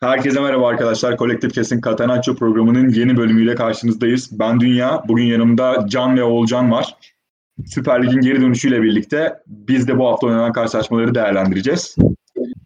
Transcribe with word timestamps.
Herkese 0.00 0.40
merhaba 0.40 0.68
arkadaşlar. 0.68 1.16
Kolektif 1.16 1.52
Kesin 1.54 1.80
Catenaccio 1.80 2.34
programının 2.34 2.88
yeni 2.88 3.16
bölümüyle 3.16 3.54
karşınızdayız. 3.54 4.38
Ben 4.38 4.60
Dünya. 4.60 5.02
Bugün 5.08 5.24
yanımda 5.24 5.86
Can 5.88 6.16
ve 6.16 6.22
Oğulcan 6.24 6.70
var. 6.70 6.96
Süper 7.66 8.02
Lig'in 8.02 8.20
geri 8.20 8.40
dönüşüyle 8.40 8.82
birlikte 8.82 9.42
biz 9.46 9.88
de 9.88 9.98
bu 9.98 10.08
hafta 10.08 10.26
oynanan 10.26 10.52
karşılaşmaları 10.52 11.14
değerlendireceğiz. 11.14 11.96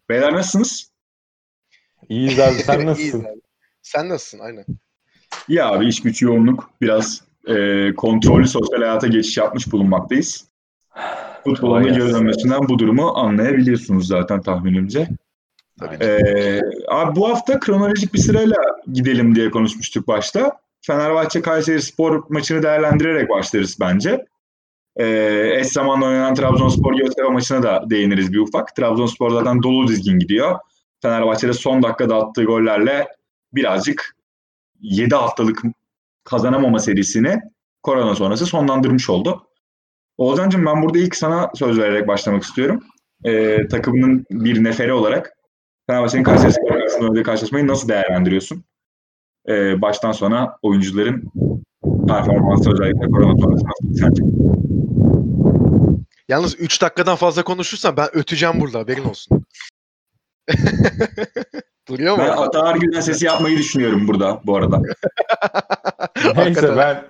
Beyler 0.08 0.32
nasılsınız? 0.32 0.90
İyiyiz 2.08 2.40
abi 2.40 2.54
sen 2.54 2.86
nasılsın? 2.86 3.02
İyiyiz 3.02 3.14
abi. 3.14 3.40
Sen 3.82 4.08
nasılsın? 4.08 4.38
Aynen. 4.38 4.64
İyi 5.48 5.64
abi 5.64 5.86
iş 5.86 6.02
güç 6.02 6.22
yoğunluk. 6.22 6.70
Biraz 6.80 7.22
e, 7.48 7.54
kontrollü 7.94 8.48
sosyal 8.48 8.80
hayata 8.80 9.06
geçiş 9.06 9.36
yapmış 9.36 9.72
bulunmaktayız. 9.72 10.48
Futbolun 11.44 11.82
geri 11.82 12.12
dönmesinden 12.12 12.68
bu 12.68 12.78
durumu 12.78 13.08
anlayabiliyorsunuz 13.16 14.06
zaten 14.06 14.42
tahminimce. 14.42 15.08
Tabii. 15.80 16.04
Ee, 16.04 16.60
abi 16.88 17.16
bu 17.16 17.28
hafta 17.28 17.60
kronolojik 17.60 18.14
bir 18.14 18.18
sırayla 18.18 18.56
gidelim 18.92 19.34
diye 19.34 19.50
konuşmuştuk 19.50 20.08
başta. 20.08 20.56
Fenerbahçe 20.80 21.42
Kayseri 21.42 21.82
Spor 21.82 22.24
maçını 22.28 22.62
değerlendirerek 22.62 23.30
başlarız 23.30 23.76
bence. 23.80 24.26
Ee, 24.96 25.50
eş 25.54 25.66
zamanlı 25.66 26.06
oynanan 26.06 26.34
Trabzonspor 26.34 26.94
Göztepe 26.94 27.28
maçına 27.28 27.62
da 27.62 27.84
değiniriz 27.90 28.32
bir 28.32 28.38
ufak. 28.38 28.76
Trabzonspor 28.76 29.30
zaten 29.30 29.62
dolu 29.62 29.88
dizgin 29.88 30.18
gidiyor. 30.18 30.58
Fenerbahçe'de 31.02 31.52
son 31.52 31.82
dakikada 31.82 32.16
attığı 32.16 32.44
gollerle 32.44 33.08
birazcık 33.52 34.16
7 34.80 35.14
haftalık 35.14 35.62
kazanamama 36.24 36.78
serisini 36.78 37.40
korona 37.82 38.14
sonrası 38.14 38.46
sonlandırmış 38.46 39.10
oldu. 39.10 39.46
Oğuzhan'cığım 40.18 40.66
ben 40.66 40.82
burada 40.82 40.98
ilk 40.98 41.16
sana 41.16 41.50
söz 41.54 41.78
vererek 41.78 42.08
başlamak 42.08 42.42
istiyorum. 42.42 42.82
Ee, 43.24 43.68
takımının 43.68 44.26
bir 44.30 44.64
neferi 44.64 44.92
olarak 44.92 45.36
Fenerbahçe'nin 45.92 46.24
Kayseri 46.24 46.52
Spor 46.52 46.68
karşısında 46.68 47.04
oynadığı 47.04 47.22
karşılaşmayı 47.22 47.66
nasıl 47.66 47.88
değerlendiriyorsun? 47.88 48.64
Ee, 49.48 49.82
baştan 49.82 50.12
sona 50.12 50.56
oyuncuların 50.62 51.32
performansı 52.08 52.72
özellikle 52.72 53.06
korona 53.06 53.40
sonrası 53.40 53.64
nasıl 53.64 53.94
sence? 53.94 54.22
Yalnız 56.28 56.60
3 56.60 56.82
dakikadan 56.82 57.16
fazla 57.16 57.42
konuşursan 57.42 57.96
ben 57.96 58.08
öteceğim 58.12 58.60
burada 58.60 58.78
haberin 58.78 59.04
olsun. 59.04 59.44
Duruyor 61.88 62.16
mu? 62.16 62.22
Ben 62.22 62.28
Atalar 62.28 62.76
Gülen 62.76 63.00
sesi 63.00 63.26
yapmayı 63.26 63.58
düşünüyorum 63.58 64.08
burada 64.08 64.40
bu 64.44 64.56
arada. 64.56 64.82
Neyse 66.36 66.76
ben 66.76 67.04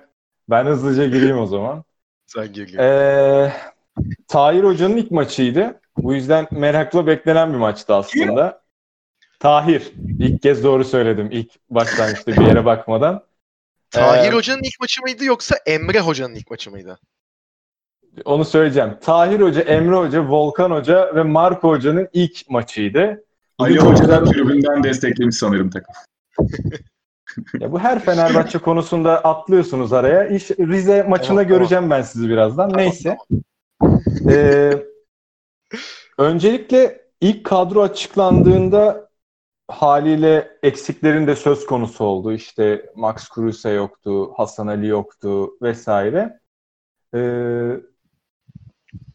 ben 0.49 0.65
hızlıca 0.65 1.05
gireyim 1.05 1.39
o 1.39 1.45
zaman. 1.45 1.83
Sen 2.25 2.53
gir 2.53 2.67
gir. 2.67 2.77
Ee, 2.77 3.53
Tahir 4.27 4.63
Hoca'nın 4.63 4.97
ilk 4.97 5.11
maçıydı. 5.11 5.81
Bu 5.97 6.13
yüzden 6.13 6.47
merakla 6.51 7.07
beklenen 7.07 7.53
bir 7.53 7.57
maçtı 7.57 7.95
aslında. 7.95 8.62
Tahir. 9.43 9.91
İlk 10.19 10.41
kez 10.41 10.63
doğru 10.63 10.83
söyledim. 10.83 11.29
İlk 11.31 11.51
başlangıçta 11.69 12.31
bir 12.31 12.41
yere 12.45 12.65
bakmadan. 12.65 13.23
Tahir 13.91 14.31
Ee, 14.31 14.35
Hoca'nın 14.35 14.61
ilk 14.63 14.79
maçı 14.79 15.01
mıydı 15.01 15.25
yoksa 15.25 15.55
Emre 15.65 15.99
Hoca'nın 15.99 16.35
ilk 16.35 16.51
maçı 16.51 16.71
mıydı? 16.71 16.99
Onu 18.25 18.45
söyleyeceğim. 18.45 18.97
Tahir 19.01 19.39
Hoca, 19.39 19.61
Emre 19.61 19.95
Hoca, 19.95 20.27
Volkan 20.29 20.71
Hoca 20.71 21.15
ve 21.15 21.23
Marco 21.23 21.69
Hoca'nın 21.69 22.07
ilk 22.13 22.49
maçıydı. 22.49 23.23
Ali 23.59 23.79
Hoca 23.79 24.07
da 24.07 24.23
tribünden 24.23 24.83
desteklemiş 24.83 25.35
sanırım 25.35 25.69
takım. 25.69 25.95
Ya 27.59 27.71
bu 27.71 27.79
her 27.79 27.99
Fenerbahçe 27.99 28.57
konusunda 28.57 29.23
atlıyorsunuz 29.23 29.93
araya. 29.93 30.27
İş 30.27 30.51
Rize 30.51 31.03
maçında 31.03 31.27
Tamam, 31.27 31.43
tamam. 31.43 31.47
göreceğim 31.47 31.89
ben 31.89 32.01
sizi 32.01 32.29
birazdan. 32.29 32.73
Neyse. 32.77 33.17
Ee, 34.29 34.71
öncelikle 36.17 37.01
ilk 37.21 37.43
kadro 37.43 37.81
açıklandığında 37.81 39.02
haliyle 39.73 40.57
eksiklerin 40.63 41.27
de 41.27 41.35
söz 41.35 41.65
konusu 41.65 42.03
oldu. 42.03 42.33
İşte 42.33 42.85
Max 42.95 43.29
Kruse 43.29 43.69
yoktu, 43.69 44.33
Hasan 44.37 44.67
Ali 44.67 44.87
yoktu 44.87 45.51
vesaire. 45.61 46.39
Ee, 47.15 47.71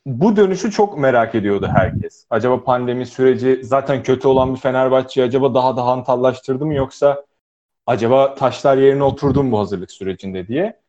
bu 0.06 0.36
dönüşü 0.36 0.70
çok 0.70 0.98
merak 0.98 1.34
ediyordu 1.34 1.68
herkes. 1.72 2.26
Acaba 2.30 2.64
pandemi 2.64 3.06
süreci 3.06 3.60
zaten 3.64 4.02
kötü 4.02 4.28
olan 4.28 4.54
bir 4.54 4.60
Fenerbahçe'yi 4.60 5.26
acaba 5.26 5.54
daha 5.54 5.76
da 5.76 5.86
hantallaştırdı 5.86 6.66
mı 6.66 6.74
yoksa 6.74 7.24
acaba 7.86 8.34
taşlar 8.34 8.76
yerine 8.76 9.02
oturdu 9.02 9.42
mu 9.42 9.52
bu 9.52 9.58
hazırlık 9.58 9.90
sürecinde 9.90 10.48
diye. 10.48 10.80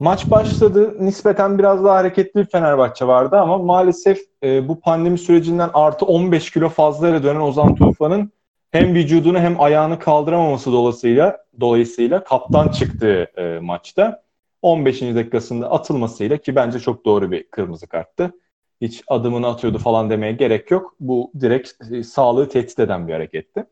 Maç 0.00 0.30
başladı. 0.30 0.96
Nispeten 1.00 1.58
biraz 1.58 1.84
daha 1.84 1.96
hareketli 1.96 2.40
bir 2.40 2.46
Fenerbahçe 2.46 3.06
vardı 3.06 3.36
ama 3.36 3.58
maalesef 3.58 4.20
e, 4.42 4.68
bu 4.68 4.80
pandemi 4.80 5.18
sürecinden 5.18 5.70
artı 5.74 6.06
15 6.06 6.50
kilo 6.50 6.68
fazlayla 6.68 7.22
dönen 7.22 7.40
Ozan 7.40 7.74
Tufan'ın 7.74 8.32
hem 8.72 8.94
vücudunu 8.94 9.38
hem 9.38 9.60
ayağını 9.60 9.98
kaldıramaması 9.98 10.72
dolayısıyla 10.72 11.44
dolayısıyla 11.60 12.24
kaptan 12.24 12.68
çıktığı 12.68 13.26
e, 13.36 13.58
maçta 13.58 14.22
15. 14.62 15.02
dakikasında 15.02 15.70
atılmasıyla 15.70 16.36
ki 16.36 16.56
bence 16.56 16.78
çok 16.80 17.04
doğru 17.04 17.30
bir 17.30 17.50
kırmızı 17.50 17.86
karttı. 17.86 18.32
Hiç 18.80 19.02
adımını 19.08 19.48
atıyordu 19.48 19.78
falan 19.78 20.10
demeye 20.10 20.32
gerek 20.32 20.70
yok. 20.70 20.94
Bu 21.00 21.32
direkt 21.40 21.72
e, 21.92 22.02
sağlığı 22.02 22.48
tehdit 22.48 22.78
eden 22.78 23.08
bir 23.08 23.12
hareketti. 23.12 23.64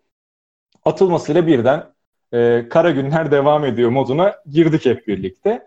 Atılmasıyla 0.84 1.46
birden 1.46 1.84
e, 2.32 2.66
kara 2.70 2.90
günler 2.90 3.30
devam 3.30 3.64
ediyor 3.64 3.90
moduna 3.90 4.34
girdik 4.50 4.86
hep 4.86 5.06
birlikte. 5.06 5.66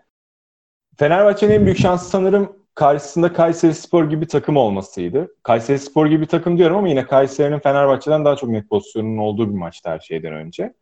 Fenerbahçe'nin 0.96 1.52
en 1.54 1.64
büyük 1.64 1.78
şansı 1.78 2.10
sanırım 2.10 2.63
karşısında 2.74 3.32
Kayseri 3.32 3.74
Spor 3.74 4.10
gibi 4.10 4.26
takım 4.26 4.56
olmasıydı. 4.56 5.34
Kayseri 5.42 5.78
Spor 5.78 6.06
gibi 6.06 6.26
takım 6.26 6.58
diyorum 6.58 6.76
ama 6.76 6.88
yine 6.88 7.06
Kayseri'nin 7.06 7.58
Fenerbahçe'den 7.58 8.24
daha 8.24 8.36
çok 8.36 8.50
net 8.50 8.70
pozisyonunun 8.70 9.18
olduğu 9.18 9.50
bir 9.50 9.58
maçtı 9.58 9.90
her 9.90 9.98
şeyden 9.98 10.32
önce. 10.32 10.74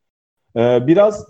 Ee, 0.57 0.87
biraz 0.87 1.27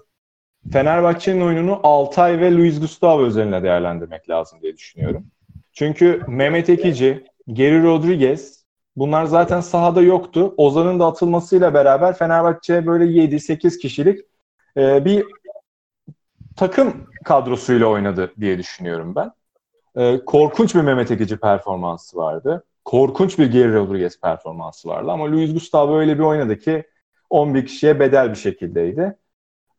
Fenerbahçe'nin 0.73 1.41
oyununu 1.41 1.81
Altay 1.83 2.41
ve 2.41 2.55
Luis 2.55 2.81
Gustavo 2.81 3.27
üzerine 3.27 3.63
değerlendirmek 3.63 4.31
lazım 4.31 4.63
diye 4.63 4.77
düşünüyorum. 4.77 5.27
Çünkü 5.73 6.23
Mehmet 6.29 6.69
Ekici, 6.69 7.25
Geri 7.53 7.83
Rodriguez 7.83 8.65
bunlar 8.97 9.25
zaten 9.25 9.61
sahada 9.61 10.03
yoktu. 10.03 10.55
Ozan'ın 10.57 11.01
da 11.01 11.07
atılmasıyla 11.07 11.75
beraber 11.75 12.15
Fenerbahçe 12.15 12.87
böyle 12.87 13.05
7-8 13.05 13.79
kişilik 13.79 14.21
e, 14.77 15.05
bir 15.05 15.27
takım 16.57 17.07
kadrosuyla 17.25 17.87
oynadı 17.87 18.33
diye 18.41 18.59
düşünüyorum 18.59 19.15
ben. 19.15 19.33
E, 19.97 20.25
korkunç 20.27 20.75
bir 20.75 20.81
Mehmet 20.81 21.11
Ekici 21.11 21.37
performansı 21.37 22.17
vardı. 22.17 22.65
Korkunç 22.85 23.39
bir 23.39 23.47
Geri 23.47 23.75
Rodriguez 23.75 24.21
performansı 24.21 24.89
vardı. 24.89 25.11
Ama 25.11 25.33
Luis 25.33 25.53
Gustavo 25.53 25.99
öyle 25.99 26.19
bir 26.19 26.23
oynadı 26.23 26.59
ki 26.59 26.85
11 27.31 27.67
kişiye 27.67 28.01
bedel 28.01 28.31
bir 28.31 28.37
şekildeydi. 28.37 29.17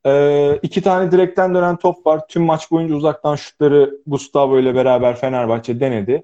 E, 0.06 0.56
iki 0.62 0.82
tane 0.82 1.12
direkten 1.12 1.56
dönen 1.56 1.76
top 1.76 2.06
var. 2.06 2.28
Tüm 2.28 2.44
maç 2.44 2.72
boyunca 2.72 2.96
uzaktan 2.96 3.36
şutları 3.36 3.98
Gustavo 4.08 4.60
ile 4.60 4.76
beraber 4.76 5.16
Fenerbahçe 5.16 5.80
denedi. 5.80 6.24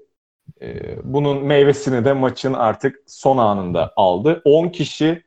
E, 0.61 0.95
bunun 1.03 1.43
meyvesini 1.43 2.05
de 2.05 2.13
maçın 2.13 2.53
artık 2.53 3.03
son 3.07 3.37
anında 3.37 3.93
aldı. 3.95 4.41
10 4.45 4.69
kişi 4.69 5.23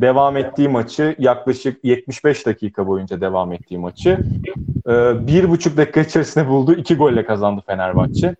devam 0.00 0.36
ettiği 0.36 0.68
maçı 0.68 1.16
yaklaşık 1.18 1.84
75 1.84 2.46
dakika 2.46 2.86
boyunca 2.86 3.20
devam 3.20 3.52
ettiği 3.52 3.78
maçı 3.78 4.18
e, 4.88 5.26
bir 5.26 5.50
buçuk 5.50 5.76
dakika 5.76 6.00
içerisinde 6.00 6.48
buldu. 6.48 6.74
iki 6.74 6.96
golle 6.96 7.24
kazandı 7.24 7.62
Fenerbahçe. 7.66 8.36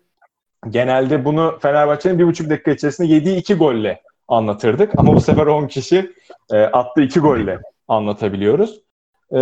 Genelde 0.69 1.25
bunu 1.25 1.57
Fenerbahçe'nin 1.61 2.19
bir 2.19 2.27
buçuk 2.27 2.49
dakika 2.49 2.71
içerisinde 2.71 3.07
yediği 3.07 3.37
iki 3.37 3.55
golle 3.55 4.01
anlatırdık. 4.27 4.91
Ama 4.97 5.15
bu 5.15 5.21
sefer 5.21 5.45
10 5.45 5.67
kişi 5.67 6.11
e, 6.51 6.57
attığı 6.63 7.01
iki 7.01 7.19
golle 7.19 7.59
anlatabiliyoruz. 7.87 8.81
E, 9.31 9.39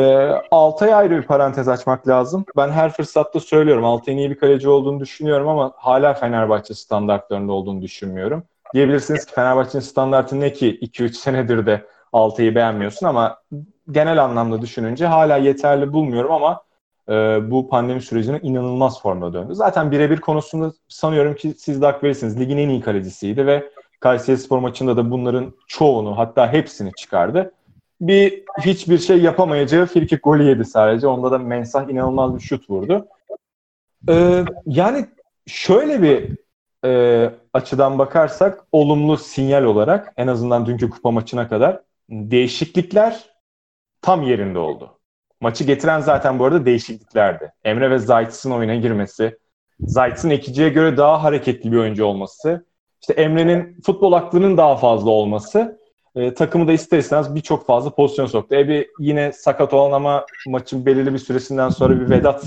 Altay'a 0.51 0.97
ayrı 0.97 1.17
bir 1.17 1.21
parantez 1.21 1.67
açmak 1.67 2.07
lazım. 2.07 2.45
Ben 2.57 2.69
her 2.69 2.94
fırsatta 2.94 3.39
söylüyorum. 3.39 3.85
Altay'ın 3.85 4.17
iyi 4.17 4.29
bir 4.29 4.38
kaleci 4.38 4.69
olduğunu 4.69 4.99
düşünüyorum 4.99 5.47
ama 5.47 5.73
hala 5.75 6.13
Fenerbahçe 6.13 6.73
standartlarında 6.73 7.51
olduğunu 7.51 7.81
düşünmüyorum. 7.81 8.44
Diyebilirsiniz 8.73 9.25
ki 9.25 9.33
Fenerbahçe'nin 9.33 9.83
standartı 9.83 10.39
ne 10.39 10.53
ki 10.53 10.79
2-3 10.81 11.13
senedir 11.13 11.65
de 11.65 11.85
Altay'ı 12.13 12.55
beğenmiyorsun 12.55 13.07
ama 13.07 13.38
genel 13.91 14.23
anlamda 14.23 14.62
düşününce 14.62 15.06
hala 15.06 15.38
yeterli 15.38 15.94
bulmuyorum 15.94 16.31
ama 16.31 16.64
e, 17.10 17.13
bu 17.52 17.69
pandemi 17.69 18.02
sürecine 18.02 18.40
inanılmaz 18.44 19.02
formda 19.02 19.34
döndü. 19.34 19.56
Zaten 19.56 19.92
birebir 19.92 20.22
konusunda 20.22 20.74
sanıyorum 20.88 21.36
ki 21.36 21.54
siz 21.57 21.81
de 21.81 21.86
hak 21.86 22.04
verirsiniz. 22.04 22.40
Ligin 22.40 22.57
en 22.57 22.69
iyi 22.69 22.81
kalecisiydi 22.81 23.46
ve 23.46 23.69
Kayseri 24.00 24.38
Spor 24.38 24.60
maçında 24.60 24.98
da 24.98 25.12
bunların 25.12 25.54
çoğunu 25.68 26.18
hatta 26.18 26.54
hepsini 26.54 26.92
çıkardı. 26.94 27.52
Bir 28.02 28.44
hiçbir 28.62 28.98
şey 28.98 29.22
yapamayacağı 29.22 29.86
frikik 29.86 30.24
golü 30.24 30.44
yedi 30.44 30.66
sadece. 30.66 31.07
Onda 31.07 31.31
da 31.31 31.38
Mensah 31.38 31.90
inanılmaz 31.90 32.36
bir 32.36 32.42
şut 32.42 32.69
vurdu. 32.69 33.07
E, 34.10 34.46
yani 34.66 35.06
şöyle 35.48 36.02
bir 36.02 36.38
e, 36.86 37.31
açıdan 37.54 38.00
bakarsak 38.00 38.68
olumlu 38.72 39.18
sinyal 39.18 39.63
olarak 39.63 40.13
en 40.18 40.28
azından 40.28 40.66
dünkü 40.66 40.90
kupa 40.90 41.12
maçına 41.12 41.50
kadar 41.50 41.81
değişiklikler 42.10 43.30
tam 44.02 44.24
yerinde 44.24 44.60
oldu. 44.60 44.94
Maçı 45.41 45.63
getiren 45.63 45.99
zaten 45.99 46.39
bu 46.39 46.45
arada 46.45 46.65
değişikliklerdi. 46.65 47.51
Emre 47.63 47.91
ve 47.91 47.99
Zayt'sın 47.99 48.51
oyuna 48.51 48.75
girmesi, 48.75 49.37
Zayt'sın 49.79 50.29
ekiciye 50.29 50.69
göre 50.69 50.97
daha 50.97 51.23
hareketli 51.23 51.71
bir 51.71 51.77
oyuncu 51.77 52.05
olması, 52.05 52.65
işte 53.01 53.13
Emre'nin 53.13 53.81
futbol 53.81 54.13
aklının 54.13 54.57
daha 54.57 54.75
fazla 54.75 55.09
olması 55.09 55.79
e, 56.15 56.33
takımı 56.33 56.67
da 56.67 56.71
ister 56.71 56.97
istemez 56.97 57.35
birçok 57.35 57.65
fazla 57.65 57.95
pozisyon 57.95 58.25
soktu. 58.25 58.55
E 58.55 58.67
bir 58.67 58.87
yine 58.99 59.31
sakat 59.31 59.73
olan 59.73 59.91
ama 59.91 60.25
maçın 60.47 60.85
belirli 60.85 61.13
bir 61.13 61.19
süresinden 61.19 61.69
sonra 61.69 61.99
bir 61.99 62.09
Vedat 62.09 62.43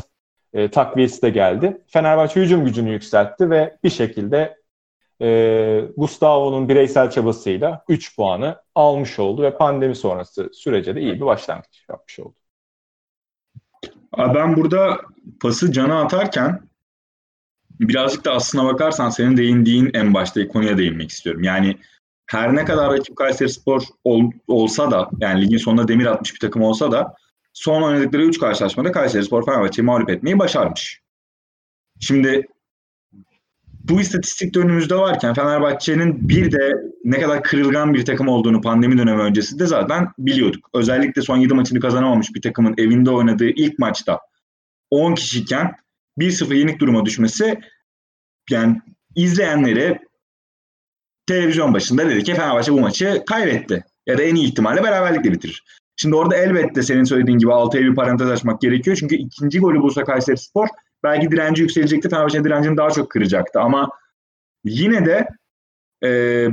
e, 0.53 0.71
takviyesi 0.71 1.23
de 1.23 1.31
geldi. 1.31 1.81
Fenerbahçe 1.87 2.41
hücum 2.41 2.65
gücünü 2.65 2.91
yükseltti 2.91 3.51
ve 3.51 3.77
bir 3.85 3.91
şekilde 3.91 4.59
e, 5.23 5.85
Gustavo'nun 5.97 6.69
bireysel 6.69 7.11
çabasıyla 7.11 7.85
3 7.89 8.17
puanı 8.17 8.57
almış 8.75 9.19
oldu 9.19 9.43
ve 9.43 9.57
pandemi 9.57 9.97
sonrası 9.97 10.51
sürece 10.53 10.95
de 10.95 11.01
iyi 11.01 11.15
bir 11.15 11.27
başlangıç 11.27 11.85
yapmış 11.91 12.21
oldu. 12.21 12.38
Ben 14.17 14.57
burada 14.57 15.01
pası 15.41 15.73
cana 15.73 16.03
atarken 16.03 16.69
birazcık 17.81 18.25
da 18.25 18.33
aslına 18.33 18.65
bakarsan 18.65 19.11
senin 19.11 19.37
değindiğin 19.37 19.91
en 19.95 20.15
başta 20.15 20.49
konuya 20.49 20.79
değinmek 20.79 21.11
istiyorum. 21.11 21.43
Yani 21.43 21.77
her 22.27 22.57
ne 22.57 22.65
kadar 22.65 22.93
rakip 22.93 23.17
Kayseri 23.17 23.49
Spor 23.49 23.83
ol, 24.05 24.31
olsa 24.47 24.91
da 24.91 25.11
yani 25.21 25.43
ligin 25.43 25.57
sonunda 25.57 25.89
demir 25.89 26.07
atmış 26.07 26.35
bir 26.35 26.41
takım 26.41 26.63
olsa 26.63 26.93
da 26.93 27.15
son 27.53 27.83
oynadıkları 27.83 28.25
3 28.25 28.41
karşılaşmada 28.41 28.93
Kayseri 28.93 29.25
Spor 29.25 29.45
Fenerbahçe'yi 29.45 29.87
mağlup 29.87 30.11
etmeyi 30.11 30.39
başarmış. 30.39 31.01
Şimdi 32.01 32.47
bu 33.89 34.01
istatistik 34.01 34.55
de 34.55 34.59
önümüzde 34.59 34.95
varken 34.95 35.35
Fenerbahçe'nin 35.35 36.29
bir 36.29 36.53
de 36.53 36.73
ne 37.05 37.21
kadar 37.21 37.43
kırılgan 37.43 37.95
bir 37.95 38.05
takım 38.05 38.29
olduğunu 38.29 38.61
pandemi 38.61 38.99
dönemi 38.99 39.23
öncesinde 39.23 39.67
zaten 39.67 40.09
biliyorduk. 40.19 40.71
Özellikle 40.75 41.23
son 41.23 41.37
7 41.37 41.55
maçını 41.55 41.81
kazanamamış 41.81 42.35
bir 42.35 42.43
takımın 42.43 42.75
evinde 42.79 43.11
oynadığı 43.11 43.49
ilk 43.49 43.79
maçta 43.79 44.21
10 44.91 45.15
kişiyken 45.15 45.73
1-0 46.19 46.55
yenik 46.55 46.81
duruma 46.81 47.07
düşmesi 47.07 47.61
yani 48.51 48.81
izleyenlere 49.15 49.99
televizyon 51.27 51.75
başında 51.75 52.11
dedi 52.11 52.25
ki 52.25 52.35
Fenerbahçe 52.35 52.73
bu 52.73 52.81
maçı 52.81 53.23
kaybetti. 53.27 53.85
Ya 54.07 54.19
da 54.19 54.23
en 54.23 54.35
iyi 54.35 54.47
ihtimalle 54.47 54.83
beraberlikle 54.83 55.33
bitirir. 55.33 55.65
Şimdi 55.97 56.17
orada 56.17 56.37
elbette 56.37 56.83
senin 56.83 57.05
söylediğin 57.05 57.39
gibi 57.39 57.53
altıya 57.53 57.83
bir 57.83 57.95
parantez 57.95 58.31
açmak 58.31 58.61
gerekiyor. 58.61 58.97
Çünkü 59.01 59.15
ikinci 59.15 59.59
golü 59.59 59.81
bulsa 59.81 60.05
Kayseri 60.05 60.37
Spor 60.37 60.69
belki 61.03 61.31
direnci 61.31 61.63
yükselecekti. 61.63 62.09
Fenerbahçe'nin 62.09 62.45
direncini 62.45 62.77
daha 62.77 62.91
çok 62.91 63.11
kıracaktı. 63.11 63.61
Ama 63.61 63.91
yine 64.65 65.07
de 65.07 65.29
e, 66.05 66.09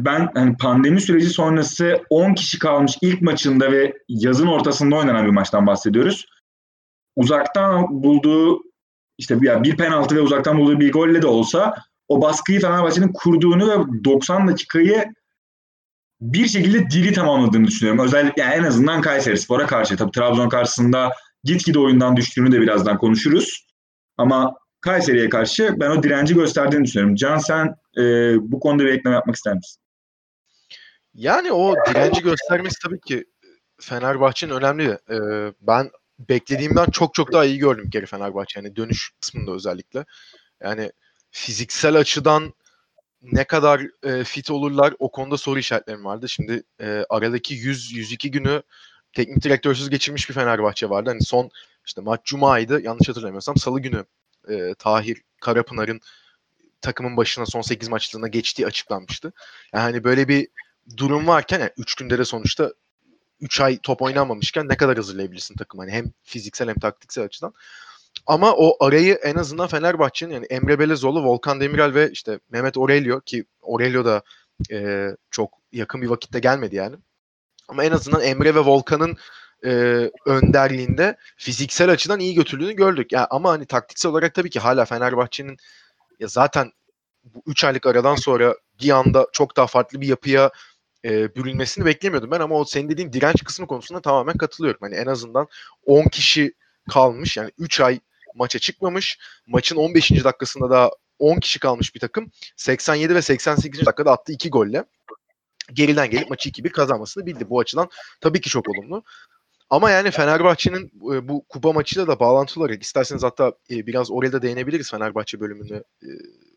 ben 0.05 0.29
hani 0.33 0.57
pandemi 0.57 1.01
süreci 1.01 1.29
sonrası 1.29 2.01
10 2.09 2.33
kişi 2.33 2.59
kalmış 2.59 2.97
ilk 3.01 3.21
maçında 3.21 3.71
ve 3.71 3.93
yazın 4.07 4.47
ortasında 4.47 4.95
oynanan 4.95 5.25
bir 5.25 5.31
maçtan 5.31 5.67
bahsediyoruz. 5.67 6.25
Uzaktan 7.15 8.03
bulduğu 8.03 8.61
işte 9.17 9.41
bir, 9.41 9.63
bir 9.63 9.77
penaltı 9.77 10.15
ve 10.15 10.21
uzaktan 10.21 10.57
bulduğu 10.57 10.79
bir 10.79 10.91
golle 10.91 11.21
de 11.21 11.27
olsa 11.27 11.75
o 12.07 12.21
baskıyı 12.21 12.61
Fenerbahçe'nin 12.61 13.13
kurduğunu 13.13 13.69
ve 13.69 14.03
90 14.03 14.47
dakikayı 14.47 15.13
bir 16.21 16.47
şekilde 16.47 16.89
diri 16.89 17.13
tamamladığını 17.13 17.67
düşünüyorum. 17.67 18.05
Özellikle 18.05 18.41
yani 18.41 18.53
en 18.53 18.63
azından 18.63 19.01
Kayseri 19.01 19.37
Spor'a 19.37 19.65
karşı. 19.65 19.97
Tabii 19.97 20.11
Trabzon 20.11 20.49
karşısında 20.49 21.11
gitgide 21.43 21.79
oyundan 21.79 22.15
düştüğünü 22.15 22.51
de 22.51 22.61
birazdan 22.61 22.97
konuşuruz. 22.97 23.64
Ama 24.17 24.53
Kayseri'ye 24.81 25.29
karşı 25.29 25.75
ben 25.79 25.89
o 25.89 26.03
direnci 26.03 26.33
gösterdiğini 26.33 26.83
düşünüyorum. 26.83 27.15
Can 27.15 27.37
sen 27.37 27.75
e, 27.97 28.03
bu 28.51 28.59
konuda 28.59 28.83
bir 28.83 28.93
ekleme 28.93 29.15
yapmak 29.15 29.35
ister 29.35 29.53
misin? 29.53 29.81
Yani 31.13 31.51
o 31.51 31.75
direnci 31.89 32.21
göstermesi 32.21 32.75
tabii 32.83 32.99
ki 32.99 33.25
Fenerbahçe'nin 33.81 34.53
önemli. 34.53 34.97
Ee, 35.09 35.53
ben 35.61 35.91
beklediğimden 36.19 36.85
çok 36.85 37.13
çok 37.13 37.33
daha 37.33 37.45
iyi 37.45 37.57
gördüm 37.57 37.85
geri 37.89 38.05
Fenerbahçe. 38.05 38.59
Yani 38.59 38.75
dönüş 38.75 39.11
kısmında 39.21 39.51
özellikle. 39.51 40.05
Yani 40.63 40.91
fiziksel 41.31 41.95
açıdan 41.95 42.53
ne 43.21 43.43
kadar 43.43 43.81
e, 44.03 44.23
fit 44.23 44.51
olurlar 44.51 44.93
o 44.99 45.11
konuda 45.11 45.37
soru 45.37 45.59
işaretlerim 45.59 46.05
vardı. 46.05 46.29
Şimdi 46.29 46.63
e, 46.81 47.05
aradaki 47.09 47.55
100-102 47.55 48.27
günü 48.29 48.61
teknik 49.15 49.43
direktörsüz 49.43 49.89
geçirmiş 49.89 50.29
bir 50.29 50.33
Fenerbahçe 50.33 50.89
vardı. 50.89 51.09
Hani 51.09 51.23
son 51.23 51.49
işte 51.85 52.01
maç 52.01 52.21
Cuma'ydı 52.25 52.81
yanlış 52.81 53.09
hatırlamıyorsam 53.09 53.57
salı 53.57 53.79
günü 53.79 54.05
e, 54.49 54.73
Tahir 54.79 55.21
Karapınar'ın 55.41 55.99
takımın 56.81 57.17
başına 57.17 57.45
son 57.45 57.61
8 57.61 57.89
maçlarına 57.89 58.27
geçtiği 58.27 58.67
açıklanmıştı. 58.67 59.33
Yani 59.73 59.81
hani 59.81 60.03
böyle 60.03 60.27
bir 60.27 60.47
durum 60.97 61.27
varken 61.27 61.59
yani 61.59 61.71
3 61.77 61.95
günde 61.95 62.17
de 62.17 62.25
sonuçta 62.25 62.73
3 63.41 63.61
ay 63.61 63.79
top 63.83 64.01
oynanmamışken 64.01 64.69
ne 64.69 64.77
kadar 64.77 64.95
hazırlayabilirsin 64.95 65.55
takım 65.55 65.79
hani 65.79 65.91
hem 65.91 66.05
fiziksel 66.23 66.69
hem 66.69 66.79
taktiksel 66.79 67.23
açıdan. 67.23 67.53
Ama 68.27 68.53
o 68.55 68.85
arayı 68.85 69.13
en 69.13 69.35
azından 69.35 69.67
Fenerbahçe'nin 69.67 70.33
yani 70.33 70.45
Emre 70.45 70.79
Belezoğlu, 70.79 71.23
Volkan 71.23 71.61
Demirel 71.61 71.93
ve 71.93 72.11
işte 72.11 72.39
Mehmet 72.49 72.77
Aurelio 72.77 73.21
ki 73.21 73.45
Aurelio 73.63 74.05
da 74.05 74.23
e, 74.71 75.07
çok 75.31 75.53
yakın 75.71 76.01
bir 76.01 76.07
vakitte 76.07 76.39
gelmedi 76.39 76.75
yani. 76.75 76.95
Ama 77.67 77.83
en 77.83 77.91
azından 77.91 78.21
Emre 78.21 78.55
ve 78.55 78.59
Volkan'ın 78.59 79.17
e, 79.65 79.69
önderliğinde 80.25 81.17
fiziksel 81.37 81.91
açıdan 81.91 82.19
iyi 82.19 82.35
götürdüğünü 82.35 82.73
gördük. 82.73 83.11
Yani 83.11 83.27
ama 83.29 83.51
hani 83.51 83.65
taktiksel 83.65 84.11
olarak 84.11 84.33
tabii 84.33 84.49
ki 84.49 84.59
hala 84.59 84.85
Fenerbahçe'nin 84.85 85.57
ya 86.19 86.27
zaten 86.27 86.71
bu 87.23 87.43
3 87.45 87.63
aylık 87.63 87.85
aradan 87.85 88.15
sonra 88.15 88.55
bir 88.81 88.89
anda 88.89 89.27
çok 89.31 89.57
daha 89.57 89.67
farklı 89.67 90.01
bir 90.01 90.07
yapıya 90.07 90.51
e, 91.05 91.35
bürünmesini 91.35 91.85
beklemiyordum 91.85 92.31
ben 92.31 92.39
ama 92.39 92.55
o 92.55 92.65
senin 92.65 92.89
dediğin 92.89 93.13
direnç 93.13 93.43
kısmı 93.43 93.67
konusunda 93.67 94.01
tamamen 94.01 94.37
katılıyorum. 94.37 94.79
Hani 94.81 94.95
en 94.95 95.05
azından 95.05 95.47
10 95.85 96.03
kişi 96.03 96.53
kalmış 96.89 97.37
yani 97.37 97.51
3 97.57 97.81
ay 97.81 97.99
maça 98.35 98.59
çıkmamış. 98.59 99.19
Maçın 99.47 99.75
15. 99.75 100.11
dakikasında 100.11 100.69
da 100.69 100.91
10 101.19 101.39
kişi 101.39 101.59
kalmış 101.59 101.95
bir 101.95 101.99
takım. 101.99 102.31
87 102.55 103.15
ve 103.15 103.21
88. 103.21 103.85
dakikada 103.85 104.11
attığı 104.11 104.33
2 104.33 104.49
golle 104.49 104.83
geriden 105.73 106.09
gelip 106.09 106.29
maçı 106.29 106.49
2-1 106.49 106.69
kazanmasını 106.69 107.25
bildi. 107.25 107.49
Bu 107.49 107.59
açıdan 107.59 107.89
tabii 108.21 108.41
ki 108.41 108.49
çok 108.49 108.69
olumlu. 108.69 109.03
Ama 109.69 109.91
yani 109.91 110.11
Fenerbahçe'nin 110.11 110.85
e, 111.13 111.27
bu 111.27 111.45
kupa 111.49 111.71
maçıyla 111.73 112.07
da 112.07 112.19
bağlantılı 112.19 112.63
olarak 112.63 112.83
isterseniz 112.83 113.23
hatta 113.23 113.53
e, 113.71 113.87
biraz 113.87 114.11
oraya 114.11 114.31
da 114.31 114.41
değinebiliriz 114.41 114.91
Fenerbahçe 114.91 115.39
bölümünü 115.39 115.83
e, 116.03 116.09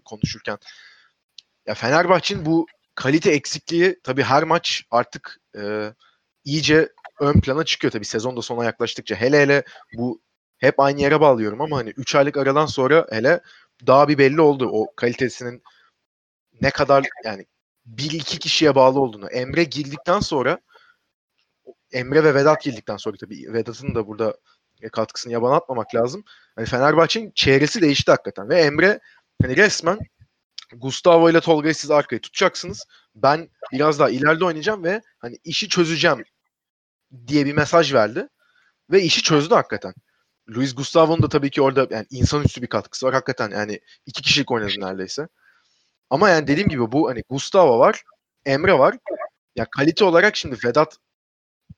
konuşurken. 0.04 0.58
Ya 1.66 1.74
Fenerbahçe'nin 1.74 2.46
bu 2.46 2.66
kalite 2.94 3.30
eksikliği 3.30 4.00
tabii 4.04 4.22
her 4.22 4.42
maç 4.42 4.84
artık 4.90 5.40
iyice 6.44 6.92
ön 7.20 7.40
plana 7.40 7.64
çıkıyor 7.64 7.92
tabii 7.92 8.04
sezonda 8.04 8.42
sona 8.42 8.64
yaklaştıkça. 8.64 9.16
Hele 9.16 9.40
hele 9.40 9.62
bu 9.98 10.20
hep 10.58 10.80
aynı 10.80 11.00
yere 11.00 11.20
bağlıyorum 11.20 11.60
ama 11.60 11.76
hani 11.76 11.90
3 11.90 12.14
aylık 12.14 12.36
aradan 12.36 12.66
sonra 12.66 13.06
hele 13.10 13.40
daha 13.86 14.08
bir 14.08 14.18
belli 14.18 14.40
oldu 14.40 14.68
o 14.72 14.86
kalitesinin 14.96 15.62
ne 16.60 16.70
kadar 16.70 17.04
yani 17.24 17.46
bir 17.88 18.10
iki 18.10 18.38
kişiye 18.38 18.74
bağlı 18.74 19.00
olduğunu. 19.00 19.28
Emre 19.28 19.64
girdikten 19.64 20.20
sonra 20.20 20.58
Emre 21.92 22.24
ve 22.24 22.34
Vedat 22.34 22.62
girdikten 22.62 22.96
sonra 22.96 23.16
tabii 23.20 23.52
Vedat'ın 23.52 23.94
da 23.94 24.06
burada 24.06 24.36
katkısını 24.92 25.32
yaban 25.32 25.52
atmamak 25.52 25.94
lazım. 25.94 26.24
Hani 26.56 26.66
Fenerbahçe'nin 26.66 27.32
çehresi 27.34 27.82
değişti 27.82 28.10
hakikaten 28.10 28.48
ve 28.48 28.60
Emre 28.60 29.00
hani 29.42 29.56
resmen 29.56 29.98
Gustavo 30.76 31.30
ile 31.30 31.40
Tolga'yı 31.40 31.74
siz 31.74 31.90
arkaya 31.90 32.20
tutacaksınız. 32.20 32.84
Ben 33.14 33.48
biraz 33.72 33.98
daha 33.98 34.10
ileride 34.10 34.44
oynayacağım 34.44 34.84
ve 34.84 35.02
hani 35.18 35.38
işi 35.44 35.68
çözeceğim 35.68 36.24
diye 37.26 37.46
bir 37.46 37.52
mesaj 37.52 37.94
verdi. 37.94 38.28
Ve 38.90 39.02
işi 39.02 39.22
çözdü 39.22 39.54
hakikaten. 39.54 39.94
Luis 40.48 40.74
Gustavo'nun 40.74 41.22
da 41.22 41.28
tabii 41.28 41.50
ki 41.50 41.62
orada 41.62 41.86
yani 41.90 42.06
insanüstü 42.10 42.62
bir 42.62 42.66
katkısı 42.66 43.06
var. 43.06 43.14
Hakikaten 43.14 43.50
yani 43.50 43.80
iki 44.06 44.22
kişilik 44.22 44.50
oynadı 44.50 44.72
neredeyse. 44.78 45.28
Ama 46.10 46.30
yani 46.30 46.46
dediğim 46.46 46.68
gibi 46.68 46.92
bu 46.92 47.08
hani 47.08 47.22
Gustavo 47.30 47.78
var, 47.78 48.02
Emre 48.46 48.78
var. 48.78 48.96
Ya 49.56 49.66
kalite 49.76 50.04
olarak 50.04 50.36
şimdi 50.36 50.56
Vedat 50.64 50.96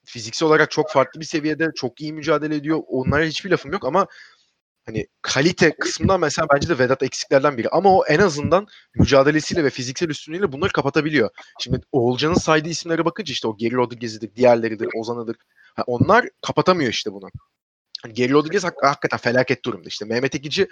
fiziksel 0.04 0.48
olarak 0.48 0.70
çok 0.70 0.90
farklı 0.90 1.20
bir 1.20 1.24
seviyede 1.26 1.68
çok 1.76 2.00
iyi 2.00 2.12
mücadele 2.12 2.56
ediyor. 2.56 2.80
Onlara 2.86 3.24
hiçbir 3.24 3.50
lafım 3.50 3.72
yok 3.72 3.84
ama 3.84 4.06
hani 4.86 5.06
kalite 5.22 5.76
kısmından 5.80 6.20
mesela 6.20 6.48
bence 6.54 6.68
de 6.68 6.78
Vedat 6.78 7.02
eksiklerden 7.02 7.58
biri. 7.58 7.68
Ama 7.68 7.96
o 7.96 8.04
en 8.06 8.18
azından 8.18 8.66
mücadelesiyle 8.94 9.64
ve 9.64 9.70
fiziksel 9.70 10.08
üstünlüğüyle 10.08 10.52
bunları 10.52 10.72
kapatabiliyor. 10.72 11.30
Şimdi 11.60 11.80
Oğulcan'ın 11.92 12.34
saydığı 12.34 12.68
isimlere 12.68 13.04
bakınca 13.04 13.32
işte 13.32 13.48
o 13.48 13.56
Geri 13.56 13.74
Rodriguez'idir, 13.74 14.34
diğerleridir, 14.36 14.88
Ozan'ıdır. 14.96 15.36
Ha, 15.76 15.82
onlar 15.86 16.28
kapatamıyor 16.46 16.90
işte 16.90 17.12
bunu. 17.12 17.30
Hani 18.02 18.14
Geri 18.14 18.32
Rodriguez 18.32 18.64
hak- 18.64 18.82
hakikaten 18.86 19.18
felaket 19.18 19.64
durumda. 19.64 19.88
İşte 19.88 20.04
Mehmet 20.04 20.34
Ekici 20.34 20.68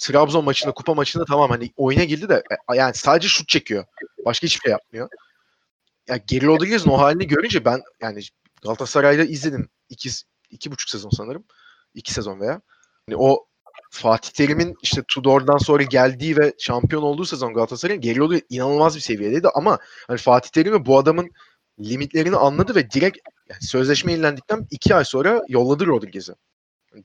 Trabzon 0.00 0.44
maçında, 0.44 0.72
kupa 0.72 0.94
maçında 0.94 1.24
tamam 1.24 1.50
hani 1.50 1.72
oyuna 1.76 2.04
girdi 2.04 2.28
de 2.28 2.42
e, 2.72 2.76
yani 2.76 2.94
sadece 2.94 3.28
şut 3.28 3.48
çekiyor. 3.48 3.84
Başka 4.24 4.44
hiçbir 4.44 4.60
şey 4.60 4.72
yapmıyor. 4.72 5.08
Ya 6.08 6.16
Geri 6.16 6.46
Rodriguez'in 6.46 6.90
o 6.90 6.98
halini 6.98 7.26
görünce 7.26 7.64
ben 7.64 7.82
yani 8.00 8.22
Galatasaray'da 8.62 9.24
izledim. 9.24 9.68
İki, 9.88 10.10
iki 10.50 10.70
buçuk 10.70 10.90
sezon 10.90 11.10
sanırım. 11.10 11.44
iki 11.94 12.12
sezon 12.12 12.40
veya. 12.40 12.60
Hani 13.06 13.16
o 13.16 13.46
Fatih 13.90 14.30
Terim'in 14.30 14.74
işte 14.82 15.02
Tudor'dan 15.08 15.58
sonra 15.58 15.82
geldiği 15.82 16.36
ve 16.36 16.54
şampiyon 16.58 17.02
olduğu 17.02 17.24
sezon 17.24 17.54
Galatasaray'ın 17.54 18.00
Geri 18.00 18.18
Rodriguez 18.18 18.46
inanılmaz 18.50 18.96
bir 18.96 19.00
seviyedeydi 19.00 19.48
ama 19.54 19.78
hani 20.06 20.18
Fatih 20.18 20.50
Terim'i 20.50 20.86
bu 20.86 20.98
adamın 20.98 21.30
limitlerini 21.80 22.36
anladı 22.36 22.74
ve 22.74 22.90
direkt 22.90 23.18
yani 23.48 23.62
sözleşme 23.62 24.12
yenilendikten 24.12 24.66
iki 24.70 24.94
ay 24.94 25.04
sonra 25.04 25.42
yolladı 25.48 25.86
Rodriguez'i. 25.86 26.32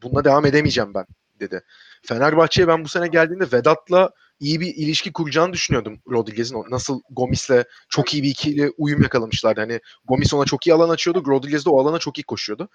Bununla 0.03 0.24
devam 0.24 0.46
edemeyeceğim 0.46 0.94
ben 0.94 1.06
dedi. 1.39 1.62
Fenerbahçe'ye 2.06 2.67
ben 2.67 2.84
bu 2.84 2.88
sene 2.88 3.08
geldiğinde 3.08 3.51
Vedat'la 3.53 4.12
iyi 4.39 4.60
bir 4.60 4.75
ilişki 4.75 5.13
kuracağını 5.13 5.53
düşünüyordum 5.53 6.00
Rodriguez'in. 6.10 6.65
Nasıl 6.70 7.01
Gomis'le 7.10 7.63
çok 7.89 8.13
iyi 8.13 8.24
bir 8.24 8.29
ikili 8.29 8.72
uyum 8.77 9.01
yakalamışlardı. 9.01 9.60
Hani 9.62 9.79
Gomis 10.06 10.34
ona 10.34 10.46
çok 10.46 10.67
iyi 10.67 10.74
alan 10.74 10.89
açıyordu. 10.89 11.24
Rodriguez 11.27 11.65
de 11.65 11.70
o 11.70 11.82
alana 11.82 12.00
çok 12.00 12.20
iyi 12.20 12.24
koşuyordu. 12.24 12.70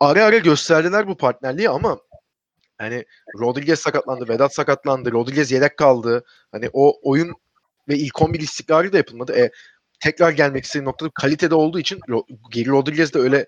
Ara 0.00 0.24
ara 0.24 0.38
gösterdiler 0.38 1.08
bu 1.08 1.16
partnerliği 1.16 1.70
ama 1.70 1.98
hani 2.78 3.04
Rodriguez 3.38 3.80
sakatlandı, 3.80 4.28
Vedat 4.28 4.54
sakatlandı, 4.54 5.12
Rodriguez 5.12 5.52
yedek 5.52 5.76
kaldı. 5.76 6.24
Hani 6.52 6.70
o 6.72 7.10
oyun 7.10 7.34
ve 7.88 7.96
ilk 7.96 8.22
11 8.22 8.40
istikrarı 8.40 8.92
da 8.92 8.96
yapılmadı. 8.96 9.32
E, 9.32 9.50
tekrar 10.00 10.30
gelmek 10.30 10.64
istediği 10.64 10.84
noktada 10.84 11.10
kalitede 11.14 11.54
olduğu 11.54 11.78
için 11.78 12.00
Geri 12.50 12.68
Rodriguez 12.68 13.14
de 13.14 13.18
öyle 13.18 13.46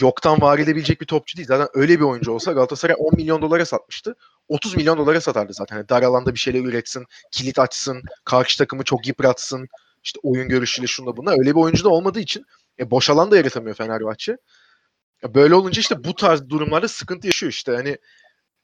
yoktan 0.00 0.40
var 0.40 0.58
edebilecek 0.58 1.00
bir 1.00 1.06
topçu 1.06 1.36
değil. 1.36 1.48
Zaten 1.48 1.68
öyle 1.74 2.00
bir 2.00 2.04
oyuncu 2.04 2.32
olsa 2.32 2.52
Galatasaray 2.52 2.96
10 2.98 3.16
milyon 3.16 3.42
dolara 3.42 3.66
satmıştı. 3.66 4.16
30 4.48 4.76
milyon 4.76 4.98
dolara 4.98 5.20
satardı 5.20 5.52
zaten. 5.52 5.76
Yani 5.76 5.88
dar 5.88 6.02
alanda 6.02 6.34
bir 6.34 6.38
şeyler 6.38 6.60
üretsin, 6.60 7.04
kilit 7.30 7.58
açsın, 7.58 8.02
karşı 8.24 8.58
takımı 8.58 8.84
çok 8.84 9.06
yıpratsın. 9.06 9.68
İşte 10.04 10.20
oyun 10.22 10.48
görüşüyle 10.48 10.86
şunda 10.86 11.16
bunda. 11.16 11.30
Öyle 11.30 11.50
bir 11.50 11.60
oyuncu 11.60 11.84
da 11.84 11.88
olmadığı 11.88 12.20
için 12.20 12.44
e, 12.78 12.90
boş 12.90 13.10
alan 13.10 13.30
da 13.30 13.36
yaratamıyor 13.36 13.76
Fenerbahçe. 13.76 14.36
Böyle 15.34 15.54
olunca 15.54 15.80
işte 15.80 16.04
bu 16.04 16.14
tarz 16.14 16.48
durumlarda 16.48 16.88
sıkıntı 16.88 17.26
yaşıyor 17.26 17.52
işte. 17.52 17.72
Hani 17.72 17.98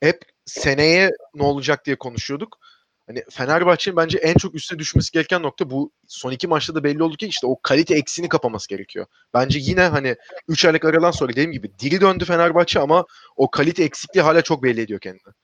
hep 0.00 0.22
seneye 0.46 1.10
ne 1.34 1.42
olacak 1.42 1.86
diye 1.86 1.96
konuşuyorduk. 1.96 2.58
Hani 3.06 3.24
Fenerbahçe'nin 3.30 3.96
bence 3.96 4.18
en 4.18 4.34
çok 4.34 4.54
üstüne 4.54 4.78
düşmesi 4.78 5.12
gereken 5.12 5.42
nokta 5.42 5.70
bu 5.70 5.92
son 6.08 6.32
iki 6.32 6.48
maçta 6.48 6.74
da 6.74 6.84
belli 6.84 7.02
oldu 7.02 7.16
ki 7.16 7.26
işte 7.26 7.46
o 7.46 7.60
kalite 7.62 7.94
eksiğini 7.94 8.28
kapaması 8.28 8.68
gerekiyor. 8.68 9.06
Bence 9.34 9.58
yine 9.62 9.80
hani 9.80 10.16
3 10.48 10.64
aylık 10.64 10.84
aradan 10.84 11.10
sonra 11.10 11.32
dediğim 11.32 11.52
gibi 11.52 11.70
diri 11.78 12.00
döndü 12.00 12.24
Fenerbahçe 12.24 12.80
ama 12.80 13.04
o 13.36 13.50
kalite 13.50 13.84
eksikliği 13.84 14.22
hala 14.22 14.42
çok 14.42 14.62
belli 14.62 14.80
ediyor 14.80 15.00
kendini. 15.00 15.34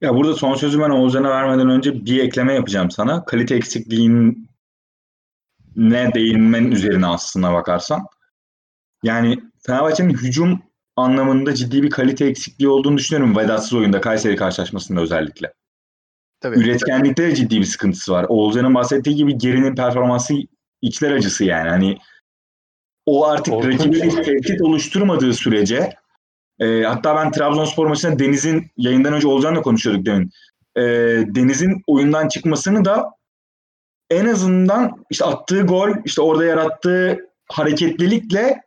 Ya 0.00 0.14
burada 0.14 0.34
son 0.34 0.54
sözü 0.54 0.80
ben 0.80 0.90
Oğuzhan'a 0.90 1.30
vermeden 1.30 1.70
önce 1.70 2.06
bir 2.06 2.24
ekleme 2.24 2.54
yapacağım 2.54 2.90
sana. 2.90 3.24
Kalite 3.24 3.54
eksikliğin 3.54 4.48
ne 5.76 6.14
değinmen 6.14 6.70
üzerine 6.70 7.06
aslına 7.06 7.52
bakarsan. 7.52 8.06
Yani 9.02 9.38
Fenerbahçe'nin 9.66 10.14
hücum 10.14 10.62
anlamında 10.96 11.54
ciddi 11.54 11.82
bir 11.82 11.90
kalite 11.90 12.26
eksikliği 12.26 12.68
olduğunu 12.68 12.98
düşünüyorum 12.98 13.36
Vedatsız 13.36 13.74
oyunda 13.74 14.00
Kayseri 14.00 14.36
karşılaşmasında 14.36 15.00
özellikle. 15.00 15.52
Tabii. 16.40 16.58
Üretkenlikte 16.58 17.22
de 17.22 17.34
ciddi 17.34 17.60
bir 17.60 17.64
sıkıntısı 17.64 18.12
var. 18.12 18.26
Oğuzhan'ın 18.28 18.74
bahsettiği 18.74 19.16
gibi 19.16 19.38
gerinin 19.38 19.74
performansı 19.74 20.34
içler 20.82 21.12
acısı 21.12 21.44
yani. 21.44 21.68
Hani 21.68 21.98
o 23.06 23.26
artık 23.26 23.54
rakibinin 23.54 24.22
tehdit 24.22 24.62
oluşturmadığı 24.62 25.34
sürece 25.34 25.92
e, 26.60 26.82
hatta 26.82 27.16
ben 27.16 27.32
Trabzonspor 27.32 27.86
maçında 27.86 28.18
Deniz'in 28.18 28.70
yayından 28.76 29.12
önce 29.12 29.28
Oğuzhan'la 29.28 29.62
konuşuyorduk 29.62 30.06
demin. 30.06 30.30
E, 30.76 30.82
Deniz'in 31.34 31.82
oyundan 31.86 32.28
çıkmasını 32.28 32.84
da 32.84 33.10
en 34.10 34.26
azından 34.26 35.04
işte 35.10 35.24
attığı 35.24 35.62
gol, 35.62 35.90
işte 36.04 36.22
orada 36.22 36.44
yarattığı 36.44 37.18
hareketlilikle 37.48 38.60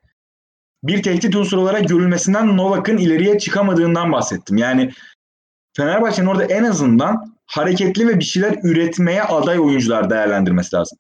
bir 0.84 1.04
tehdit 1.04 1.36
unsuru 1.36 1.62
olarak 1.62 1.90
görülmesinden 1.90 2.58
Novak'ın 2.58 2.98
ileriye 2.98 3.40
çıkamadığından 3.40 4.12
bahsettim. 4.12 4.58
Yani 4.58 4.92
Fenerbahçe'nin 5.78 6.28
orada 6.28 6.46
en 6.46 6.64
azından 6.64 7.39
hareketli 7.50 8.08
ve 8.08 8.20
bir 8.20 8.24
şeyler 8.24 8.60
üretmeye 8.64 9.24
aday 9.24 9.60
oyuncular 9.60 10.10
değerlendirmesi 10.10 10.76
lazım. 10.76 10.98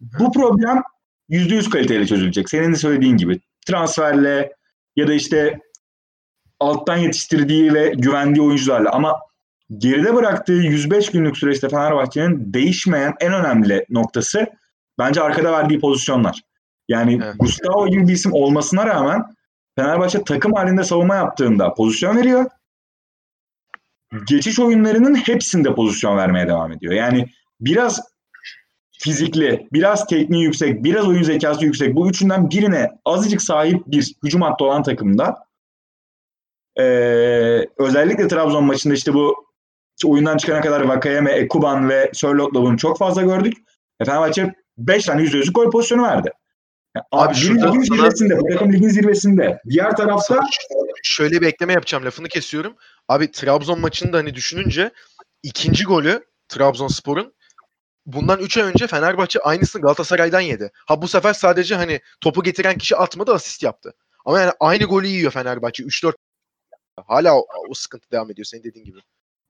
Bu 0.00 0.32
problem 0.32 0.82
%100 1.30 1.70
kaliteyle 1.70 2.06
çözülecek. 2.06 2.50
Senin 2.50 2.72
de 2.72 2.76
söylediğin 2.76 3.16
gibi. 3.16 3.40
Transferle 3.66 4.52
ya 4.96 5.08
da 5.08 5.12
işte 5.12 5.58
alttan 6.60 6.96
yetiştirdiği 6.96 7.74
ve 7.74 7.92
güvendiği 7.96 8.46
oyuncularla 8.46 8.90
ama 8.90 9.16
geride 9.78 10.14
bıraktığı 10.14 10.52
105 10.52 11.10
günlük 11.10 11.36
süreçte 11.36 11.68
Fenerbahçe'nin 11.68 12.52
değişmeyen 12.54 13.14
en 13.20 13.32
önemli 13.32 13.84
noktası 13.90 14.46
bence 14.98 15.22
arkada 15.22 15.52
verdiği 15.52 15.80
pozisyonlar. 15.80 16.40
Yani 16.88 17.20
evet. 17.24 17.34
Gustavo 17.38 17.88
gibi 17.88 18.08
bir 18.08 18.12
isim 18.12 18.32
olmasına 18.32 18.86
rağmen 18.86 19.22
Fenerbahçe 19.76 20.24
takım 20.24 20.52
halinde 20.52 20.84
savunma 20.84 21.14
yaptığında 21.14 21.74
pozisyon 21.74 22.16
veriyor 22.16 22.44
geçiş 24.26 24.58
oyunlarının 24.58 25.14
hepsinde 25.14 25.74
pozisyon 25.74 26.16
vermeye 26.16 26.48
devam 26.48 26.72
ediyor. 26.72 26.92
Yani 26.92 27.26
biraz 27.60 28.00
fizikli, 29.00 29.68
biraz 29.72 30.06
tekniği 30.06 30.44
yüksek, 30.44 30.84
biraz 30.84 31.08
oyun 31.08 31.22
zekası 31.22 31.64
yüksek 31.64 31.94
bu 31.94 32.08
üçünden 32.08 32.50
birine 32.50 32.90
azıcık 33.04 33.42
sahip 33.42 33.86
bir 33.86 34.14
hücum 34.24 34.42
hattı 34.42 34.64
olan 34.64 34.82
takımda 34.82 35.48
ee, 36.78 37.66
özellikle 37.78 38.28
Trabzon 38.28 38.64
maçında 38.64 38.94
işte 38.94 39.14
bu 39.14 39.46
oyundan 40.04 40.36
çıkana 40.36 40.60
kadar 40.60 40.80
Vakayeme, 40.80 41.32
Ekuban 41.32 41.88
ve 41.88 42.10
Sörlot'la 42.14 42.62
bunu 42.62 42.78
çok 42.78 42.98
fazla 42.98 43.22
gördük. 43.22 43.54
E, 44.00 44.04
Fenerbahçe 44.04 44.54
5 44.78 45.04
tane 45.04 45.22
%100'lük 45.22 45.52
gol 45.52 45.70
pozisyonu 45.70 46.02
verdi. 46.02 46.30
Yani, 46.96 47.04
abi, 47.12 47.34
abi 47.34 47.38
ligin 47.38 47.80
zirvesinde, 47.80 48.40
bu 48.40 48.48
takım 48.52 48.72
ligin 48.72 48.88
zirvesinde. 48.88 49.60
Diğer 49.68 49.96
tarafta 49.96 50.40
şöyle 51.02 51.40
bir 51.40 51.46
ekleme 51.46 51.72
yapacağım 51.72 52.04
lafını 52.04 52.28
kesiyorum. 52.28 52.76
Abi 53.08 53.30
Trabzon 53.30 53.80
maçını 53.80 54.12
da 54.12 54.16
hani 54.18 54.34
düşününce 54.34 54.90
ikinci 55.42 55.84
golü 55.84 56.24
Trabzonspor'un 56.48 57.34
bundan 58.06 58.40
3 58.40 58.58
ay 58.58 58.64
önce 58.64 58.86
Fenerbahçe 58.86 59.40
aynısını 59.40 59.82
Galatasaray'dan 59.82 60.40
yedi. 60.40 60.70
Ha 60.86 61.02
bu 61.02 61.08
sefer 61.08 61.32
sadece 61.32 61.74
hani 61.74 62.00
topu 62.20 62.42
getiren 62.42 62.78
kişi 62.78 62.96
atmadı 62.96 63.32
asist 63.32 63.62
yaptı. 63.62 63.94
Ama 64.24 64.40
yani 64.40 64.52
aynı 64.60 64.84
golü 64.84 65.06
yiyor 65.06 65.32
Fenerbahçe. 65.32 65.82
3-4 65.82 66.12
hala 67.06 67.36
o, 67.36 67.46
o 67.68 67.74
sıkıntı 67.74 68.10
devam 68.10 68.30
ediyor 68.30 68.46
senin 68.46 68.64
dediğin 68.64 68.84
gibi. 68.84 68.98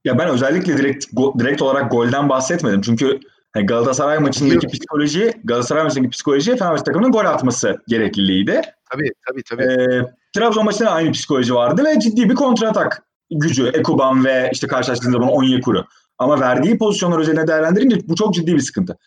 Ya 0.04 0.18
ben 0.18 0.28
özellikle 0.28 0.78
direkt 0.78 1.06
go, 1.12 1.34
direkt 1.38 1.62
olarak 1.62 1.90
golden 1.90 2.28
bahsetmedim. 2.28 2.80
Çünkü 2.80 3.20
hani 3.58 3.66
Galatasaray 3.66 4.18
maçındaki 4.18 4.66
psikoloji, 4.66 5.32
Galatasaray 5.44 5.82
maçındaki 5.84 6.10
psikoloji 6.10 6.56
Fenerbahçe 6.56 6.84
takımının 6.84 7.12
gol 7.12 7.24
atması 7.24 7.76
gerekliliğiydi. 7.88 8.62
Tabii 8.92 9.12
tabii 9.28 9.42
tabii. 9.42 9.62
Ee, 9.62 10.02
Trabzon 10.34 10.64
maçında 10.64 10.90
aynı 10.90 11.12
psikoloji 11.12 11.54
vardı 11.54 11.84
ve 11.84 12.00
ciddi 12.00 12.30
bir 12.30 12.34
kontratak 12.34 13.02
gücü 13.30 13.66
Ekuban 13.66 14.24
ve 14.24 14.50
işte 14.52 14.66
karşılaştığında 14.66 15.12
zaman 15.12 15.28
Onyekuru. 15.28 15.84
Ama 16.18 16.40
verdiği 16.40 16.78
pozisyonlar 16.78 17.18
üzerine 17.18 17.46
değerlendirince 17.46 18.08
bu 18.08 18.14
çok 18.14 18.34
ciddi 18.34 18.54
bir 18.54 18.60
sıkıntı. 18.60 18.98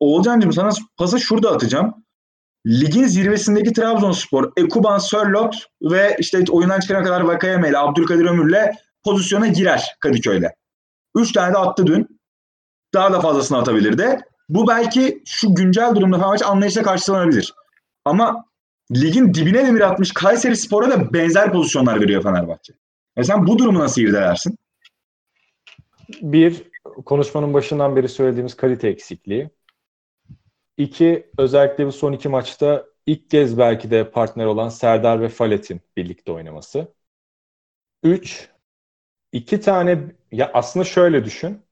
Oğulcan'cığım 0.00 0.52
sana 0.52 0.70
pası 0.96 1.20
şurada 1.20 1.50
atacağım. 1.50 1.94
Ligin 2.66 3.04
zirvesindeki 3.04 3.72
Trabzonspor, 3.72 4.52
Ekuban, 4.56 4.98
Sörlot 4.98 5.54
ve 5.82 6.16
işte 6.18 6.44
oyundan 6.50 6.80
çıkana 6.80 7.02
kadar 7.02 7.20
Vakayeme 7.20 7.68
ile 7.68 7.78
Abdülkadir 7.78 8.24
Ömür'le 8.24 8.72
pozisyona 9.04 9.46
girer 9.46 9.96
Kadıköy'de. 10.00 10.54
Üç 11.16 11.32
tane 11.32 11.54
de 11.54 11.58
attı 11.58 11.86
dün. 11.86 12.17
Daha 12.94 13.12
da 13.12 13.20
fazlasını 13.20 13.58
atabilirdi. 13.58 14.18
Bu 14.48 14.68
belki 14.68 15.22
şu 15.26 15.54
güncel 15.54 15.94
durumda 15.94 16.16
Fenerbahçe 16.18 16.44
anlayışla 16.44 16.82
karşılanabilir. 16.82 17.54
Ama 18.04 18.44
ligin 18.96 19.34
dibine 19.34 19.66
demir 19.66 19.80
atmış 19.80 20.12
Kayseri 20.12 20.56
Spor'a 20.56 20.90
da 20.90 21.12
benzer 21.12 21.52
pozisyonlar 21.52 22.00
veriyor 22.00 22.22
Fenerbahçe. 22.22 22.72
E 23.16 23.24
sen 23.24 23.46
bu 23.46 23.58
durumu 23.58 23.78
nasıl 23.78 24.02
irdelersin? 24.02 24.58
Bir, 26.22 26.62
konuşmanın 27.04 27.54
başından 27.54 27.96
beri 27.96 28.08
söylediğimiz 28.08 28.56
kalite 28.56 28.88
eksikliği. 28.88 29.50
İki, 30.76 31.30
özellikle 31.38 31.86
bu 31.86 31.92
son 31.92 32.12
iki 32.12 32.28
maçta 32.28 32.86
ilk 33.06 33.30
kez 33.30 33.58
belki 33.58 33.90
de 33.90 34.10
partner 34.10 34.44
olan 34.44 34.68
Serdar 34.68 35.20
ve 35.20 35.28
Falet'in 35.28 35.80
birlikte 35.96 36.32
oynaması. 36.32 36.94
Üç, 38.02 38.48
iki 39.32 39.60
tane, 39.60 39.98
ya 40.32 40.50
aslında 40.54 40.84
şöyle 40.84 41.24
düşün. 41.24 41.62